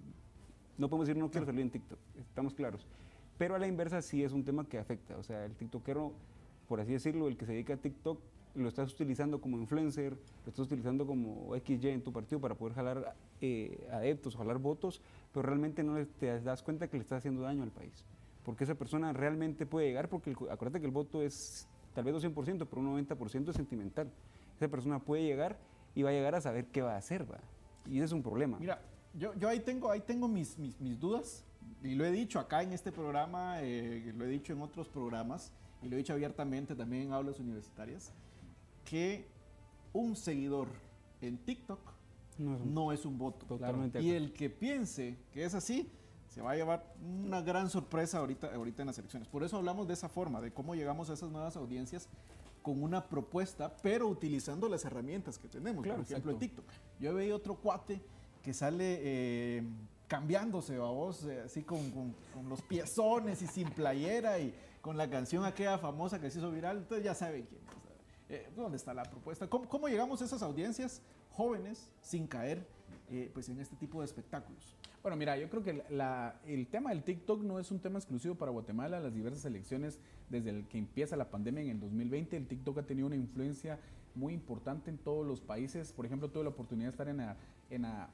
no 0.79 0.89
podemos 0.89 1.07
decir 1.07 1.21
no 1.21 1.29
quiero 1.29 1.45
salir 1.45 1.61
en 1.61 1.69
TikTok, 1.69 1.99
estamos 2.17 2.55
claros. 2.55 2.87
Pero 3.37 3.55
a 3.55 3.59
la 3.59 3.67
inversa 3.67 4.01
sí 4.01 4.23
es 4.23 4.31
un 4.31 4.43
tema 4.43 4.65
que 4.65 4.79
afecta. 4.79 5.15
O 5.17 5.23
sea, 5.23 5.45
el 5.45 5.55
TikTokero, 5.55 6.11
por 6.67 6.81
así 6.81 6.91
decirlo, 6.91 7.27
el 7.27 7.37
que 7.37 7.45
se 7.45 7.53
dedica 7.53 7.75
a 7.75 7.77
TikTok, 7.77 8.19
lo 8.55 8.67
estás 8.67 8.91
utilizando 8.91 9.39
como 9.39 9.57
influencer, 9.57 10.13
lo 10.13 10.49
estás 10.49 10.65
utilizando 10.65 11.05
como 11.05 11.55
XY 11.55 11.89
en 11.89 12.03
tu 12.03 12.11
partido 12.11 12.41
para 12.41 12.55
poder 12.55 12.73
jalar 12.73 13.15
eh, 13.39 13.87
adeptos 13.91 14.35
jalar 14.35 14.57
votos, 14.57 15.01
pero 15.31 15.43
realmente 15.43 15.83
no 15.83 16.03
te 16.19 16.41
das 16.41 16.63
cuenta 16.63 16.87
que 16.87 16.97
le 16.97 17.03
estás 17.03 17.19
haciendo 17.19 17.43
daño 17.43 17.63
al 17.63 17.71
país 17.71 18.03
porque 18.49 18.63
esa 18.63 18.73
persona 18.73 19.13
realmente 19.13 19.67
puede 19.67 19.85
llegar, 19.85 20.09
porque 20.09 20.31
acuérdate 20.31 20.79
que 20.79 20.87
el 20.87 20.91
voto 20.91 21.21
es 21.21 21.67
tal 21.93 22.03
vez 22.03 22.15
200%, 22.15 22.65
pero 22.67 22.81
un 22.81 23.05
90% 23.05 23.49
es 23.49 23.55
sentimental. 23.55 24.09
Esa 24.57 24.67
persona 24.67 24.97
puede 24.97 25.23
llegar 25.23 25.59
y 25.93 26.01
va 26.01 26.09
a 26.09 26.13
llegar 26.13 26.33
a 26.33 26.41
saber 26.41 26.65
qué 26.65 26.81
va 26.81 26.95
a 26.95 26.97
hacer, 26.97 27.31
¿va? 27.31 27.37
Y 27.87 27.97
ese 27.97 28.05
es 28.05 28.11
un 28.11 28.23
problema. 28.23 28.57
Mira, 28.59 28.81
yo, 29.13 29.33
yo 29.35 29.49
ahí 29.49 29.59
tengo, 29.59 29.91
ahí 29.91 30.01
tengo 30.01 30.27
mis, 30.27 30.57
mis, 30.57 30.79
mis 30.79 30.99
dudas, 30.99 31.43
y 31.83 31.95
lo 31.95 32.05
he 32.05 32.11
dicho 32.11 32.39
acá 32.39 32.61
en 32.61 32.73
este 32.73 32.91
programa, 32.91 33.61
eh, 33.61 34.13
lo 34.15 34.25
he 34.25 34.27
dicho 34.27 34.53
en 34.53 34.61
otros 34.61 34.87
programas, 34.87 35.51
y 35.81 35.87
lo 35.87 35.95
he 35.95 35.97
dicho 35.97 36.13
abiertamente 36.13 36.75
también 36.75 37.03
en 37.07 37.13
aulas 37.13 37.39
universitarias, 37.39 38.11
que 38.85 39.27
un 39.93 40.15
seguidor 40.15 40.67
en 41.21 41.37
TikTok 41.37 41.79
no 42.37 42.55
es 42.55 42.61
un, 42.61 42.73
no 42.73 42.91
es 42.91 43.05
un 43.05 43.17
voto. 43.17 43.45
Totalmente. 43.45 44.01
Y 44.01 44.11
el 44.11 44.33
que 44.33 44.49
piense 44.49 45.17
que 45.31 45.43
es 45.43 45.53
así, 45.53 45.89
se 46.27 46.41
va 46.41 46.51
a 46.51 46.55
llevar 46.55 46.93
una 47.01 47.41
gran 47.41 47.69
sorpresa 47.69 48.19
ahorita, 48.19 48.53
ahorita 48.53 48.83
en 48.83 48.87
las 48.87 48.97
elecciones. 48.99 49.27
Por 49.27 49.43
eso 49.43 49.57
hablamos 49.57 49.87
de 49.87 49.93
esa 49.93 50.09
forma, 50.09 50.39
de 50.41 50.53
cómo 50.53 50.75
llegamos 50.75 51.09
a 51.09 51.13
esas 51.13 51.31
nuevas 51.31 51.55
audiencias 51.57 52.07
con 52.61 52.83
una 52.83 53.07
propuesta, 53.07 53.75
pero 53.81 54.07
utilizando 54.07 54.69
las 54.69 54.85
herramientas 54.85 55.39
que 55.39 55.47
tenemos. 55.47 55.85
Por 55.85 55.99
ejemplo, 55.99 56.31
el 56.31 56.37
TikTok. 56.37 56.65
Yo 56.99 57.13
veía 57.15 57.35
otro 57.35 57.55
cuate 57.55 58.01
que 58.43 58.53
sale 58.53 58.99
eh, 59.01 59.63
cambiándose, 60.07 60.75
a 60.75 60.79
vos, 60.79 61.25
eh, 61.25 61.43
así 61.45 61.63
con, 61.63 62.15
los 62.47 62.61
piezones 62.61 63.41
y 63.41 63.47
sin 63.47 63.69
playera 63.69 64.39
y 64.39 64.53
con 64.81 64.97
la 64.97 65.09
canción 65.09 65.45
aquella 65.45 65.77
famosa 65.77 66.19
que 66.19 66.29
se 66.29 66.39
hizo 66.39 66.51
viral. 66.51 66.77
Entonces 66.77 67.05
ya 67.05 67.13
saben 67.13 67.45
quién 67.45 67.61
es. 67.61 67.69
Eh, 68.31 68.49
¿Dónde 68.55 68.77
está 68.77 68.93
la 68.93 69.03
propuesta? 69.03 69.47
¿Cómo, 69.47 69.67
¿Cómo, 69.67 69.87
llegamos 69.87 70.21
a 70.21 70.25
esas 70.25 70.41
audiencias 70.43 71.01
jóvenes 71.31 71.91
sin 72.01 72.27
caer 72.27 72.65
pues 73.33 73.49
en 73.49 73.59
este 73.59 73.75
tipo 73.75 74.01
de 74.01 74.05
espectáculos? 74.05 74.75
Bueno, 75.01 75.17
mira, 75.17 75.35
yo 75.35 75.49
creo 75.49 75.63
que 75.63 75.83
el 76.45 76.67
tema 76.67 76.91
del 76.91 77.01
TikTok 77.01 77.41
no 77.41 77.57
es 77.57 77.71
un 77.71 77.79
tema 77.79 77.97
exclusivo 77.97 78.35
para 78.35 78.51
Guatemala. 78.51 78.99
Las 78.99 79.15
diversas 79.15 79.45
elecciones, 79.45 79.97
desde 80.29 80.51
el 80.51 80.67
que 80.67 80.77
empieza 80.77 81.15
la 81.15 81.31
pandemia 81.31 81.63
en 81.63 81.69
el 81.71 81.79
2020, 81.79 82.37
el 82.37 82.47
TikTok 82.47 82.77
ha 82.77 82.83
tenido 82.83 83.07
una 83.07 83.15
influencia 83.15 83.79
muy 84.13 84.33
importante 84.33 84.91
en 84.91 84.99
todos 84.99 85.25
los 85.25 85.41
países. 85.41 85.91
Por 85.91 86.05
ejemplo, 86.05 86.29
tuve 86.29 86.43
la 86.43 86.49
oportunidad 86.49 86.89
de 86.89 86.91
estar 86.91 87.07
en 87.07 87.19
en 87.69 87.83
la, 87.83 88.09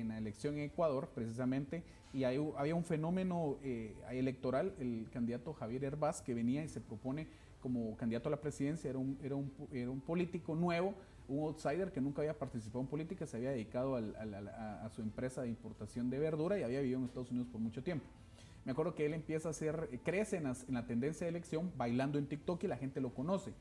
en 0.00 0.08
la 0.08 0.18
elección 0.18 0.54
en 0.54 0.64
Ecuador, 0.64 1.10
precisamente, 1.14 1.82
y 2.12 2.24
hay, 2.24 2.38
había 2.56 2.74
un 2.74 2.84
fenómeno 2.84 3.58
eh, 3.62 3.94
electoral. 4.10 4.74
El 4.78 5.08
candidato 5.12 5.52
Javier 5.54 5.84
Herbaz, 5.84 6.22
que 6.22 6.34
venía 6.34 6.64
y 6.64 6.68
se 6.68 6.80
propone 6.80 7.26
como 7.60 7.96
candidato 7.96 8.28
a 8.28 8.32
la 8.32 8.40
presidencia, 8.40 8.90
era 8.90 8.98
un, 8.98 9.18
era 9.22 9.36
un, 9.36 9.52
era 9.72 9.90
un 9.90 10.00
político 10.00 10.54
nuevo 10.54 10.94
un 11.28 11.44
outsider 11.44 11.92
que 11.92 12.00
nunca 12.00 12.22
había 12.22 12.38
participado 12.38 12.80
en 12.80 12.86
política, 12.88 13.26
se 13.26 13.36
había 13.36 13.50
dedicado 13.50 13.96
a, 13.96 14.88
su 14.90 15.02
empresa 15.02 15.42
de 15.42 15.48
importación 15.48 16.10
de 16.10 16.18
verdura 16.18 16.58
y 16.58 16.62
había 16.62 16.80
vivido 16.80 16.98
en 16.98 17.04
Estados 17.06 17.30
Unidos 17.30 17.48
por 17.50 17.60
mucho 17.60 17.82
tiempo. 17.82 18.04
Me 18.64 18.72
acuerdo 18.72 18.94
que 18.94 19.06
él 19.06 19.14
empieza 19.14 19.48
a 19.48 19.50
hacer, 19.52 20.00
crece 20.04 20.36
en, 20.36 20.46
en 20.46 20.74
la 20.74 20.86
tendencia 20.86 21.24
de 21.24 21.30
elección 21.30 21.72
bailando 21.76 22.18
en 22.18 22.26
TikTok 22.26 22.62
y 22.64 22.66
la 22.68 22.76
gente 22.76 23.00
lo 23.00 23.14
conoce 23.14 23.52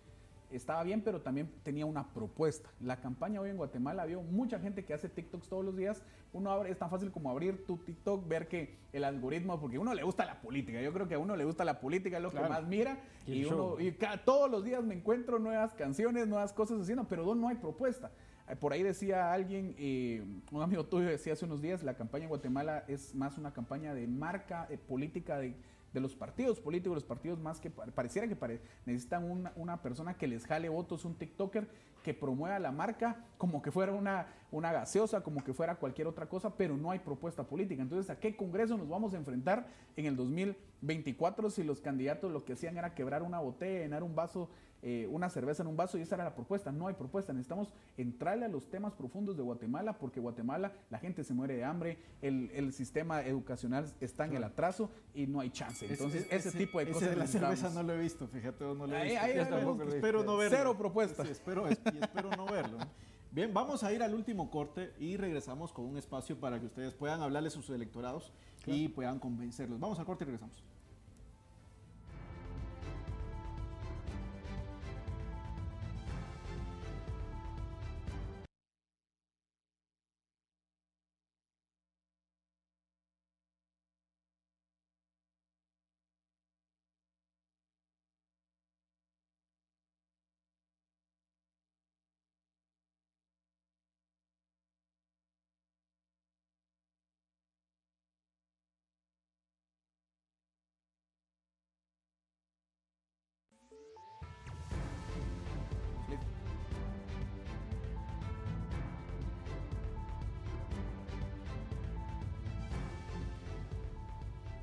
estaba 0.52 0.84
bien, 0.84 1.02
pero 1.02 1.22
también 1.22 1.50
tenía 1.64 1.86
una 1.86 2.14
propuesta. 2.14 2.70
La 2.80 3.00
campaña 3.00 3.42
hoy 3.42 3.50
en 3.50 3.58
Guatemala 3.58 4.04
había 4.04 4.18
mucha 4.18 4.60
gente 4.60 4.86
que 4.86 4.94
hace 4.94 5.10
TikToks 5.10 5.48
todos 5.48 5.66
los 5.66 5.76
días. 5.76 6.04
Uno 6.34 6.52
abre, 6.52 6.72
es 6.72 6.78
tan 6.78 6.90
fácil 6.90 7.12
como 7.12 7.30
abrir 7.30 7.66
tu 7.66 7.78
TikTok, 7.78 8.28
ver 8.28 8.48
que 8.48 8.78
el 8.94 9.04
algoritmo, 9.04 9.60
porque 9.60 9.78
a 9.78 9.80
uno 9.80 9.94
le 9.94 10.04
gusta 10.04 10.26
la 10.26 10.42
política. 10.42 10.82
Yo 10.82 10.94
creo 10.94 11.08
que 11.08 11.16
a 11.16 11.20
uno 11.20 11.36
le 11.36 11.46
gusta 11.46 11.66
la 11.66 11.80
política, 11.80 12.18
es 12.18 12.24
lo 12.24 12.32
que 12.32 12.40
más 12.40 12.68
mira. 12.68 12.98
Y, 13.26 13.46
uno, 13.46 13.80
y 13.80 13.92
todos 14.26 14.50
los 14.50 14.64
días 14.64 14.84
me 14.84 14.96
encuentro 14.96 15.40
nuevas 15.40 15.74
canciones, 15.74 16.28
nuevas 16.28 16.54
cosas 16.54 16.82
haciendo, 16.82 17.08
pero 17.08 17.36
no 17.36 17.48
hay 17.48 17.56
propuesta. 17.56 18.12
Eh, 18.52 18.56
por 18.56 18.74
ahí 18.74 18.84
decía 18.84 19.32
alguien, 19.32 19.76
eh, 19.78 20.24
un 20.52 20.62
amigo 20.62 20.86
tuyo 20.86 21.08
decía 21.08 21.34
hace 21.34 21.46
unos 21.46 21.62
días, 21.62 21.84
la 21.84 21.94
campaña 21.94 22.24
en 22.26 22.30
Guatemala 22.30 22.84
es 22.88 23.16
más 23.16 23.38
una 23.38 23.54
campaña 23.54 23.94
de 23.94 24.08
marca 24.08 24.68
eh, 24.70 24.78
política 24.78 25.40
de 25.40 25.56
de 25.94 26.00
los 26.00 26.16
partidos 26.16 26.60
políticos, 26.60 26.96
los 26.96 27.04
partidos 27.04 27.40
más 27.40 27.60
que 27.60 27.70
pareciera 27.70 28.28
que 28.28 28.62
necesitan 28.86 29.30
una, 29.30 29.52
una, 29.56 29.82
persona 29.82 30.14
que 30.16 30.28
les 30.28 30.46
jale 30.46 30.70
votos, 30.70 31.06
un 31.06 31.16
TikToker 31.16 31.68
que 32.04 32.14
promueva 32.14 32.58
la 32.60 32.72
marca 32.72 33.26
como 33.38 33.62
que 33.62 33.72
fuera 33.72 33.92
una, 33.92 34.28
una 34.52 34.72
gaseosa, 34.72 35.22
como 35.22 35.44
que 35.44 35.54
fuera 35.54 35.76
cualquier 35.76 36.08
otra 36.08 36.28
cosa, 36.28 36.56
pero 36.56 36.78
no 36.78 36.92
hay 36.92 37.00
propuesta 37.00 37.44
política. 37.44 37.82
Entonces, 37.82 38.10
¿a 38.10 38.20
qué 38.20 38.36
Congreso 38.36 38.78
nos 38.78 38.90
vamos 38.90 39.14
a 39.14 39.18
enfrentar 39.18 39.68
en 39.96 40.06
el 40.06 40.16
2024 40.16 41.50
si 41.50 41.64
los 41.64 41.82
candidatos 41.82 42.32
lo 42.32 42.44
que 42.44 42.54
hacían 42.54 42.78
era 42.78 42.96
quebrar 42.96 43.24
una 43.24 43.40
botella, 43.40 43.82
llenar 43.82 44.04
un 44.04 44.16
vaso 44.16 44.50
eh, 44.84 45.08
una 45.12 45.30
cerveza 45.30 45.64
en 45.64 45.68
un 45.68 45.78
vaso 45.78 45.98
y 45.98 46.02
esa 46.02 46.16
era 46.16 46.24
la 46.24 46.36
propuesta. 46.36 46.72
No 46.72 46.88
hay 46.88 46.96
propuesta. 46.96 47.34
Necesitamos 47.34 47.72
entrarle 47.98 48.46
a 48.46 48.50
los 48.50 48.70
temas 48.70 48.94
profundos 48.94 49.38
de 49.38 49.44
Guatemala 49.44 49.98
porque 49.98 50.20
Guatemala 50.20 50.74
la 50.90 51.00
gente 51.00 51.24
se 51.24 51.34
muere 51.34 51.56
de 51.56 51.64
hambre, 51.64 52.00
el, 52.22 52.50
el 52.54 52.74
sistema 52.74 53.22
educacional 53.22 53.92
está 54.00 54.26
en 54.26 54.36
el 54.36 54.44
atraso 54.44 54.90
y 55.14 55.28
no 55.28 55.40
hay 55.40 55.50
chance. 55.52 55.86
Entonces, 55.88 56.28
ese, 56.30 56.52
tipo 56.52 56.80
de 56.80 56.92
cosas. 56.92 57.10
de 57.10 57.16
la 57.16 57.28
cerveza 57.28 57.70
no 57.70 57.84
lo 57.84 57.94
he 57.94 58.00
visto, 58.00 58.28
fíjate, 58.28 58.64
no 58.64 58.88
lo 58.88 58.96
he 58.96 59.04
visto. 59.04 59.22
Ahí, 59.22 59.36
tampoco 59.50 59.84
espero 59.84 60.24
no 60.24 60.38
verlo. 60.38 60.58
Cero 60.58 60.78
propuestas. 60.78 61.30
espero, 61.30 61.70
y 61.70 61.74
espero 61.74 62.30
no 62.32 62.46
verlo. 62.46 62.78
Bien, 63.32 63.54
vamos 63.54 63.84
a 63.84 63.94
ir 63.94 64.04
al 64.04 64.14
último 64.14 64.52
corte 64.52 64.92
y 65.00 65.16
regresamos 65.16 65.72
con 65.72 65.86
un 65.86 65.98
espacio 65.98 66.38
para 66.38 66.60
que 66.60 66.66
ustedes 66.66 66.94
puedan 66.94 67.22
hablarle 67.22 67.48
a 67.48 67.52
sus 67.52 67.70
electorados 67.70 68.34
y 68.66 68.90
puedan 68.90 69.20
convencerlos. 69.20 69.80
Vamos 69.80 70.00
al 70.00 70.06
corte 70.06 70.26
y 70.26 70.26
regresamos. 70.26 70.64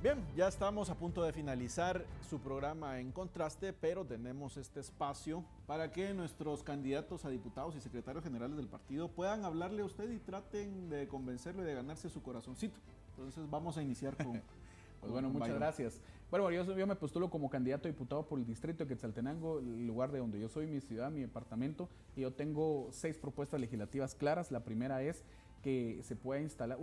Bien, 0.01 0.25
ya 0.37 0.47
estamos 0.47 0.91
a 0.91 0.95
punto 0.95 1.25
de 1.25 1.33
finalizar 1.33 2.05
su 2.31 2.39
programa 2.39 3.01
en 3.01 3.11
contraste, 3.11 3.73
pero 3.73 4.05
tenemos 4.05 4.57
este 4.57 4.79
espacio 4.79 5.45
para 5.67 5.91
que 5.91 6.15
nuestros 6.15 6.63
candidatos 6.63 7.25
a 7.25 7.31
diputados 7.31 7.75
y 7.75 7.81
secretarios 7.81 8.23
generales 8.23 8.57
del 8.57 8.69
partido 8.69 9.09
puedan 9.09 9.45
hablarle 9.45 9.83
a 9.83 9.87
usted 9.87 10.09
y 10.13 10.21
traten 10.21 10.89
de 10.89 11.09
convencerlo 11.09 11.63
y 11.63 11.65
de 11.65 11.75
ganarse 11.75 12.09
su 12.09 12.23
corazoncito. 12.23 12.79
Entonces 13.17 13.51
vamos 13.51 13.77
a 13.77 13.83
iniciar 13.83 14.17
con... 14.17 14.41
pues 15.01 15.11
bueno, 15.11 15.31
muchas 15.31 15.57
gracias. 15.57 16.01
Bueno, 16.31 16.49
yo, 16.53 16.63
yo, 16.77 16.87
me 16.87 16.95
postulo 16.95 17.29
como 17.29 17.51
candidato 17.51 17.89
a 17.89 17.91
diputado 17.91 18.25
por 18.25 18.39
el 18.39 18.47
distrito 18.47 18.85
de 18.85 18.89
Quetzaltenango, 18.89 19.59
el 19.59 19.85
lugar 19.85 20.13
de 20.13 20.21
donde 20.21 20.39
yo 20.39 20.49
soy, 20.49 20.69
mi 20.69 20.81
ciudad, 20.81 21.11
mi 21.11 21.23
departamento, 21.23 21.89
y 22.15 22.21
yo 22.21 22.33
tengo 22.33 22.87
seis 22.93 23.19
propuestas 23.19 23.61
legislativas 23.61 24.15
claras. 24.15 24.53
La 24.53 24.61
primera 24.61 25.03
es 25.03 25.25
que 25.63 26.01
se 26.03 26.17
pueda 26.17 26.41
instalar, 26.41 26.79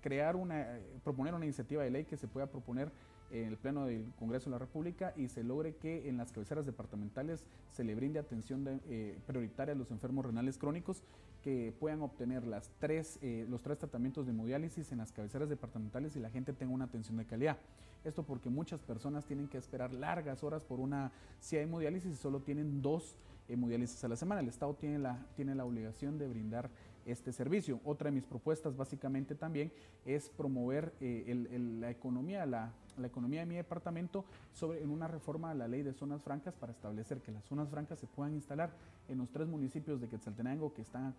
crear 0.00 0.36
una, 0.36 0.78
proponer 1.02 1.34
una 1.34 1.44
iniciativa 1.44 1.82
de 1.82 1.90
ley 1.90 2.04
que 2.04 2.16
se 2.16 2.28
pueda 2.28 2.46
proponer 2.46 2.90
en 3.30 3.46
el 3.46 3.56
Pleno 3.56 3.86
del 3.86 4.12
Congreso 4.18 4.46
de 4.46 4.52
la 4.52 4.58
República 4.58 5.12
y 5.16 5.28
se 5.28 5.44
logre 5.44 5.76
que 5.76 6.08
en 6.08 6.16
las 6.16 6.32
cabeceras 6.32 6.66
departamentales 6.66 7.44
se 7.70 7.84
le 7.84 7.94
brinde 7.94 8.18
atención 8.18 8.80
eh, 8.88 9.18
prioritaria 9.26 9.74
a 9.74 9.76
los 9.76 9.90
enfermos 9.90 10.26
renales 10.26 10.58
crónicos 10.58 11.02
que 11.42 11.72
puedan 11.78 12.02
obtener 12.02 12.44
las 12.46 12.70
tres, 12.78 13.18
eh, 13.22 13.46
los 13.48 13.62
tres 13.62 13.78
tratamientos 13.78 14.26
de 14.26 14.32
hemodiálisis 14.32 14.92
en 14.92 14.98
las 14.98 15.12
cabeceras 15.12 15.48
departamentales 15.48 16.16
y 16.16 16.20
la 16.20 16.30
gente 16.30 16.52
tenga 16.52 16.72
una 16.72 16.84
atención 16.86 17.16
de 17.16 17.24
calidad. 17.24 17.56
Esto 18.04 18.22
porque 18.22 18.48
muchas 18.48 18.80
personas 18.80 19.24
tienen 19.26 19.48
que 19.48 19.58
esperar 19.58 19.92
largas 19.92 20.42
horas 20.42 20.64
por 20.64 20.80
una 20.80 21.12
si 21.38 21.56
hay 21.56 21.64
hemodiálisis 21.64 22.12
y 22.12 22.16
solo 22.16 22.40
tienen 22.40 22.82
dos 22.82 23.16
hemodiálisis 23.48 24.02
a 24.04 24.08
la 24.08 24.16
semana. 24.16 24.40
El 24.40 24.48
Estado 24.48 24.74
tiene 24.74 24.98
la, 24.98 25.26
tiene 25.36 25.54
la 25.54 25.64
obligación 25.64 26.18
de 26.18 26.28
brindar 26.28 26.70
este 27.06 27.32
servicio. 27.32 27.80
Otra 27.84 28.06
de 28.06 28.12
mis 28.12 28.24
propuestas 28.24 28.76
básicamente 28.76 29.34
también 29.34 29.72
es 30.04 30.28
promover 30.30 30.92
eh, 31.00 31.46
la 31.80 31.90
economía, 31.90 32.46
la, 32.46 32.72
economía 33.02 33.40
de 33.40 33.46
mi 33.46 33.54
departamento 33.56 34.24
sobre, 34.52 34.82
en 34.82 34.90
una 34.90 35.08
reforma 35.08 35.50
a 35.50 35.54
la 35.54 35.68
ley 35.68 35.82
de 35.82 35.92
zonas 35.92 36.22
francas 36.22 36.54
para 36.54 36.72
establecer 36.72 37.20
que 37.20 37.32
las 37.32 37.44
zonas 37.44 37.70
francas 37.70 37.98
se 37.98 38.06
puedan 38.06 38.34
instalar 38.34 38.70
en 39.08 39.18
los 39.18 39.30
tres 39.30 39.48
municipios 39.48 40.00
de 40.00 40.08
Quetzaltenango 40.08 40.74
que 40.74 40.82
están 40.82 41.14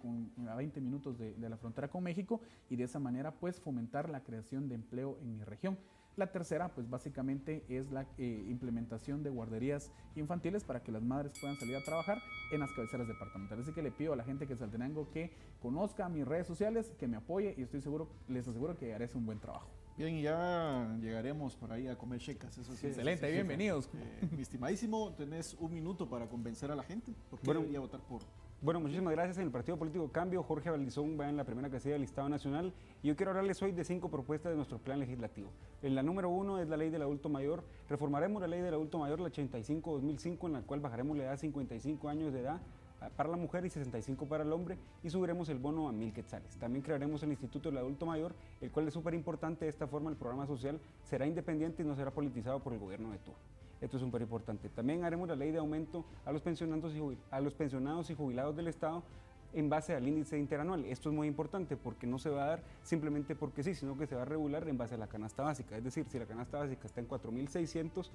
a, 0.47 0.55
20 0.55 0.79
minutos 0.81 1.17
de, 1.17 1.33
de 1.33 1.49
la 1.49 1.57
frontera 1.57 1.87
con 1.87 2.03
México 2.03 2.39
y 2.69 2.75
de 2.75 2.83
esa 2.83 2.99
manera 2.99 3.31
pues 3.31 3.59
fomentar 3.59 4.09
la 4.09 4.21
creación 4.21 4.69
de 4.69 4.75
empleo 4.75 5.17
en 5.21 5.37
mi 5.37 5.43
región. 5.43 5.77
La 6.17 6.28
tercera, 6.28 6.69
pues 6.69 6.89
básicamente 6.89 7.63
es 7.69 7.89
la 7.91 8.06
eh, 8.17 8.45
implementación 8.50 9.24
de 9.24 9.30
guarderías 9.30 9.91
infantiles 10.15 10.63
para 10.63 10.84
que 10.84 10.91
las 10.91 11.02
madres 11.02 11.32
puedan 11.39 11.58
salir 11.58 11.76
a 11.76 11.84
trabajar 11.84 12.21
en 12.52 12.60
las 12.60 12.71
cabeceras 12.74 13.08
departamentales. 13.08 13.65
Así 13.65 13.74
que 13.74 13.82
le 13.82 13.91
pido 13.91 14.13
a 14.13 14.15
la 14.15 14.24
gente 14.24 14.45
que 14.45 14.56
Saltenango 14.56 15.10
que 15.12 15.32
conozca 15.62 16.10
mis 16.10 16.28
redes 16.28 16.47
sociales, 16.47 16.91
que 17.00 17.08
me 17.08 17.17
apoye 17.17 17.56
y 17.58 17.62
estoy 17.62 17.82
seguro, 17.82 18.10
les 18.28 18.47
aseguro 18.47 18.78
que 18.78 18.93
haré 18.93 19.10
un 19.15 19.26
buen 19.26 19.39
trabajo. 19.39 19.69
Bien, 19.97 20.15
y 20.15 20.21
ya 20.24 20.97
llegaremos 21.02 21.56
por 21.56 21.71
ahí 21.71 21.88
a 21.88 21.97
comer 21.97 22.19
checas, 22.19 22.58
eso 22.58 22.76
sí. 22.76 22.88
Excelente, 22.88 23.30
bienvenidos. 23.32 23.89
Eh, 23.93 24.28
mi 24.36 24.41
estimadísimo, 24.41 25.13
tenés 25.13 25.54
un 25.60 25.74
minuto 25.74 26.10
para 26.10 26.28
convencer 26.28 26.71
a 26.71 26.76
la 26.76 26.84
gente. 26.84 27.13
¿Por 27.30 27.39
qué 27.39 27.54
debería 27.54 27.80
votar 27.80 28.02
por 28.02 28.21
bueno, 28.62 28.80
muchísimas 28.80 29.13
gracias. 29.13 29.38
En 29.39 29.45
el 29.45 29.52
Partido 29.52 29.76
Político 29.76 30.08
Cambio, 30.12 30.43
Jorge 30.43 30.69
Valdizón 30.69 31.19
va 31.19 31.28
en 31.28 31.36
la 31.36 31.43
primera 31.43 31.69
casilla 31.69 31.93
del 31.93 32.02
listado 32.02 32.30
nacional 32.30 32.71
y 33.02 33.08
yo 33.08 33.15
quiero 33.15 33.32
hablarles 33.32 33.60
hoy 33.63 33.71
de 33.71 33.84
cinco 33.84 34.10
propuestas 34.10 34.52
de 34.52 34.56
nuestro 34.56 34.78
plan 34.78 35.00
legislativo. 35.00 35.50
En 35.82 35.95
la 35.95 36.04
número 36.04 36.30
uno 36.30 36.60
es 36.60 36.69
la 36.69 36.78
ley 36.78 36.91
del 36.91 37.02
adulto 37.02 37.28
mayor. 37.28 37.63
Reformaremos 37.89 38.39
la 38.39 38.47
ley 38.47 38.62
del 38.62 38.76
adulto 38.76 39.00
mayor, 39.00 39.19
la 39.19 39.30
85-2005, 39.30 40.45
en 40.45 40.54
la 40.54 40.62
cual 40.62 40.80
bajaremos 40.80 41.17
la 41.17 41.24
edad 41.24 41.34
a 41.34 41.38
55 41.38 42.08
años 42.08 42.34
de 42.34 42.41
edad 42.41 42.62
para 43.17 43.30
la 43.30 43.38
mujer 43.38 43.65
y 43.65 43.69
65 43.71 44.28
para 44.28 44.43
el 44.43 44.52
hombre 44.52 44.78
y 45.02 45.10
subiremos 45.10 45.50
el 45.50 45.58
bono 45.58 45.89
a 45.89 45.91
mil 45.91 46.13
quetzales. 46.13 46.56
También 46.58 46.84
crearemos 46.84 47.24
el 47.24 47.32
Instituto 47.32 47.69
del 47.69 47.80
Adulto 47.80 48.06
Mayor, 48.06 48.36
el 48.62 48.69
cual 48.69 48.88
es 48.88 48.93
súper 48.93 49.15
importante. 49.15 49.65
De 49.65 49.69
esta 49.69 49.88
forma 49.88 50.12
el 50.12 50.17
programa 50.17 50.45
social 50.45 50.80
será 51.04 51.26
independiente 51.26 51.82
y 51.82 51.86
no 51.86 51.95
será 51.95 52.12
politizado 52.12 52.60
por 52.60 52.74
el 52.74 52.80
gobierno 52.80 53.12
de 53.12 53.17
turno. 53.17 53.61
Esto 53.81 53.97
es 53.97 54.03
súper 54.03 54.21
importante. 54.21 54.69
También 54.69 55.03
haremos 55.03 55.27
la 55.27 55.35
ley 55.35 55.51
de 55.51 55.57
aumento 55.57 56.05
a 56.23 56.31
los, 56.31 56.41
pensionados 56.41 56.93
y 56.93 57.17
a 57.31 57.41
los 57.41 57.53
pensionados 57.53 58.09
y 58.11 58.15
jubilados 58.15 58.55
del 58.55 58.67
Estado 58.67 59.03
en 59.53 59.69
base 59.69 59.95
al 59.95 60.07
índice 60.07 60.37
interanual. 60.37 60.85
Esto 60.85 61.09
es 61.09 61.15
muy 61.15 61.27
importante 61.27 61.75
porque 61.75 62.07
no 62.07 62.19
se 62.19 62.29
va 62.29 62.43
a 62.43 62.47
dar 62.47 62.63
simplemente 62.83 63.35
porque 63.35 63.63
sí, 63.63 63.73
sino 63.73 63.97
que 63.97 64.07
se 64.07 64.15
va 64.15 64.21
a 64.21 64.25
regular 64.25 64.67
en 64.69 64.77
base 64.77 64.95
a 64.95 64.97
la 64.97 65.07
canasta 65.07 65.43
básica. 65.43 65.75
Es 65.75 65.83
decir, 65.83 66.05
si 66.09 66.19
la 66.19 66.25
canasta 66.25 66.59
básica 66.59 66.85
está 66.85 67.01
en 67.01 67.09
4.600 67.09 68.09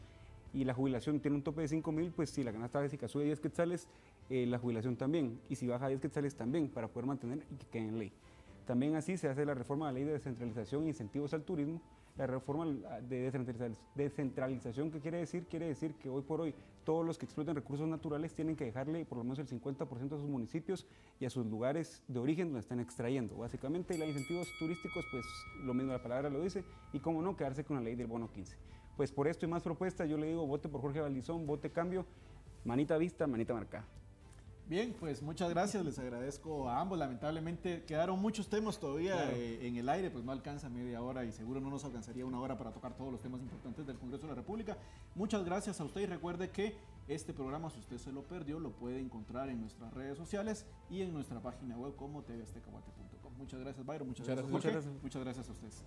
y 0.54 0.64
la 0.64 0.72
jubilación 0.72 1.20
tiene 1.20 1.36
un 1.36 1.42
tope 1.42 1.62
de 1.62 1.68
5.000, 1.68 2.12
pues 2.12 2.30
si 2.30 2.42
la 2.42 2.52
canasta 2.52 2.80
básica 2.80 3.08
sube 3.08 3.24
10 3.24 3.40
quetzales, 3.40 3.88
eh, 4.30 4.46
la 4.46 4.58
jubilación 4.58 4.96
también. 4.96 5.40
Y 5.50 5.56
si 5.56 5.66
baja 5.66 5.88
10 5.88 6.00
quetzales 6.00 6.34
también, 6.36 6.68
para 6.68 6.88
poder 6.88 7.06
mantener 7.06 7.44
y 7.50 7.56
que 7.56 7.66
quede 7.66 7.88
en 7.88 7.98
ley. 7.98 8.12
También 8.66 8.96
así 8.96 9.16
se 9.16 9.28
hace 9.28 9.44
la 9.44 9.54
reforma 9.54 9.88
de 9.88 9.92
la 9.92 9.98
ley 9.98 10.04
de 10.04 10.12
descentralización 10.14 10.84
e 10.84 10.88
incentivos 10.88 11.34
al 11.34 11.42
turismo, 11.42 11.80
la 12.16 12.26
reforma 12.26 12.66
de 13.02 13.30
descentralización, 13.94 14.90
¿qué 14.90 15.00
quiere 15.00 15.18
decir? 15.18 15.44
Quiere 15.46 15.66
decir 15.66 15.94
que 15.94 16.08
hoy 16.08 16.22
por 16.22 16.40
hoy 16.40 16.54
todos 16.84 17.04
los 17.04 17.18
que 17.18 17.26
explotan 17.26 17.54
recursos 17.54 17.86
naturales 17.86 18.32
tienen 18.32 18.56
que 18.56 18.64
dejarle 18.64 19.04
por 19.04 19.18
lo 19.18 19.24
menos 19.24 19.38
el 19.38 19.48
50% 19.48 20.06
a 20.06 20.16
sus 20.16 20.28
municipios 20.28 20.86
y 21.18 21.26
a 21.26 21.30
sus 21.30 21.44
lugares 21.44 22.02
de 22.08 22.18
origen 22.18 22.46
donde 22.46 22.60
están 22.60 22.80
extrayendo. 22.80 23.36
Básicamente, 23.36 23.94
y 23.94 23.98
los 23.98 24.08
incentivos 24.08 24.48
turísticos, 24.58 25.04
pues 25.10 25.26
lo 25.64 25.74
mismo 25.74 25.92
la 25.92 26.02
palabra 26.02 26.30
lo 26.30 26.40
dice, 26.40 26.64
y 26.92 27.00
cómo 27.00 27.20
no, 27.22 27.36
quedarse 27.36 27.64
con 27.64 27.76
la 27.76 27.82
ley 27.82 27.96
del 27.96 28.06
bono 28.06 28.30
15. 28.32 28.56
Pues 28.96 29.12
por 29.12 29.28
esto 29.28 29.44
y 29.44 29.48
más 29.48 29.62
propuestas, 29.62 30.08
yo 30.08 30.16
le 30.16 30.28
digo, 30.28 30.46
vote 30.46 30.68
por 30.68 30.80
Jorge 30.80 31.00
Valdizón, 31.00 31.44
vote 31.44 31.70
cambio, 31.70 32.06
manita 32.64 32.96
vista, 32.96 33.26
manita 33.26 33.52
marcada. 33.52 33.86
Bien, 34.68 34.96
pues 34.98 35.22
muchas 35.22 35.48
gracias, 35.50 35.84
les 35.84 35.96
agradezco 35.96 36.68
a 36.68 36.80
ambos. 36.80 36.98
Lamentablemente 36.98 37.84
quedaron 37.84 38.20
muchos 38.20 38.48
temas 38.48 38.80
todavía 38.80 39.30
eh, 39.32 39.64
en 39.64 39.76
el 39.76 39.88
aire, 39.88 40.10
pues 40.10 40.24
no 40.24 40.32
alcanza 40.32 40.68
media 40.68 41.00
hora 41.02 41.24
y 41.24 41.30
seguro 41.30 41.60
no 41.60 41.70
nos 41.70 41.84
alcanzaría 41.84 42.26
una 42.26 42.40
hora 42.40 42.58
para 42.58 42.72
tocar 42.72 42.96
todos 42.96 43.12
los 43.12 43.20
temas 43.20 43.40
importantes 43.40 43.86
del 43.86 43.96
Congreso 43.96 44.24
de 44.24 44.30
la 44.30 44.34
República. 44.34 44.76
Muchas 45.14 45.44
gracias 45.44 45.80
a 45.80 45.84
usted 45.84 46.00
y 46.00 46.06
recuerde 46.06 46.50
que 46.50 46.76
este 47.06 47.32
programa, 47.32 47.70
si 47.70 47.78
usted 47.78 47.98
se 47.98 48.10
lo 48.10 48.24
perdió, 48.24 48.58
lo 48.58 48.72
puede 48.72 48.98
encontrar 48.98 49.48
en 49.50 49.60
nuestras 49.60 49.94
redes 49.94 50.18
sociales 50.18 50.66
y 50.90 51.02
en 51.02 51.12
nuestra 51.12 51.40
página 51.40 51.78
web 51.78 51.94
como 51.94 52.24
tvaztecahuate.com. 52.24 53.34
Muchas 53.38 53.60
gracias, 53.60 53.86
Byron. 53.86 54.08
Muchas, 54.08 54.26
gracias, 54.26 54.50
Muchas 55.00 55.22
gracias 55.22 55.48
a 55.48 55.52
ustedes. 55.52 55.84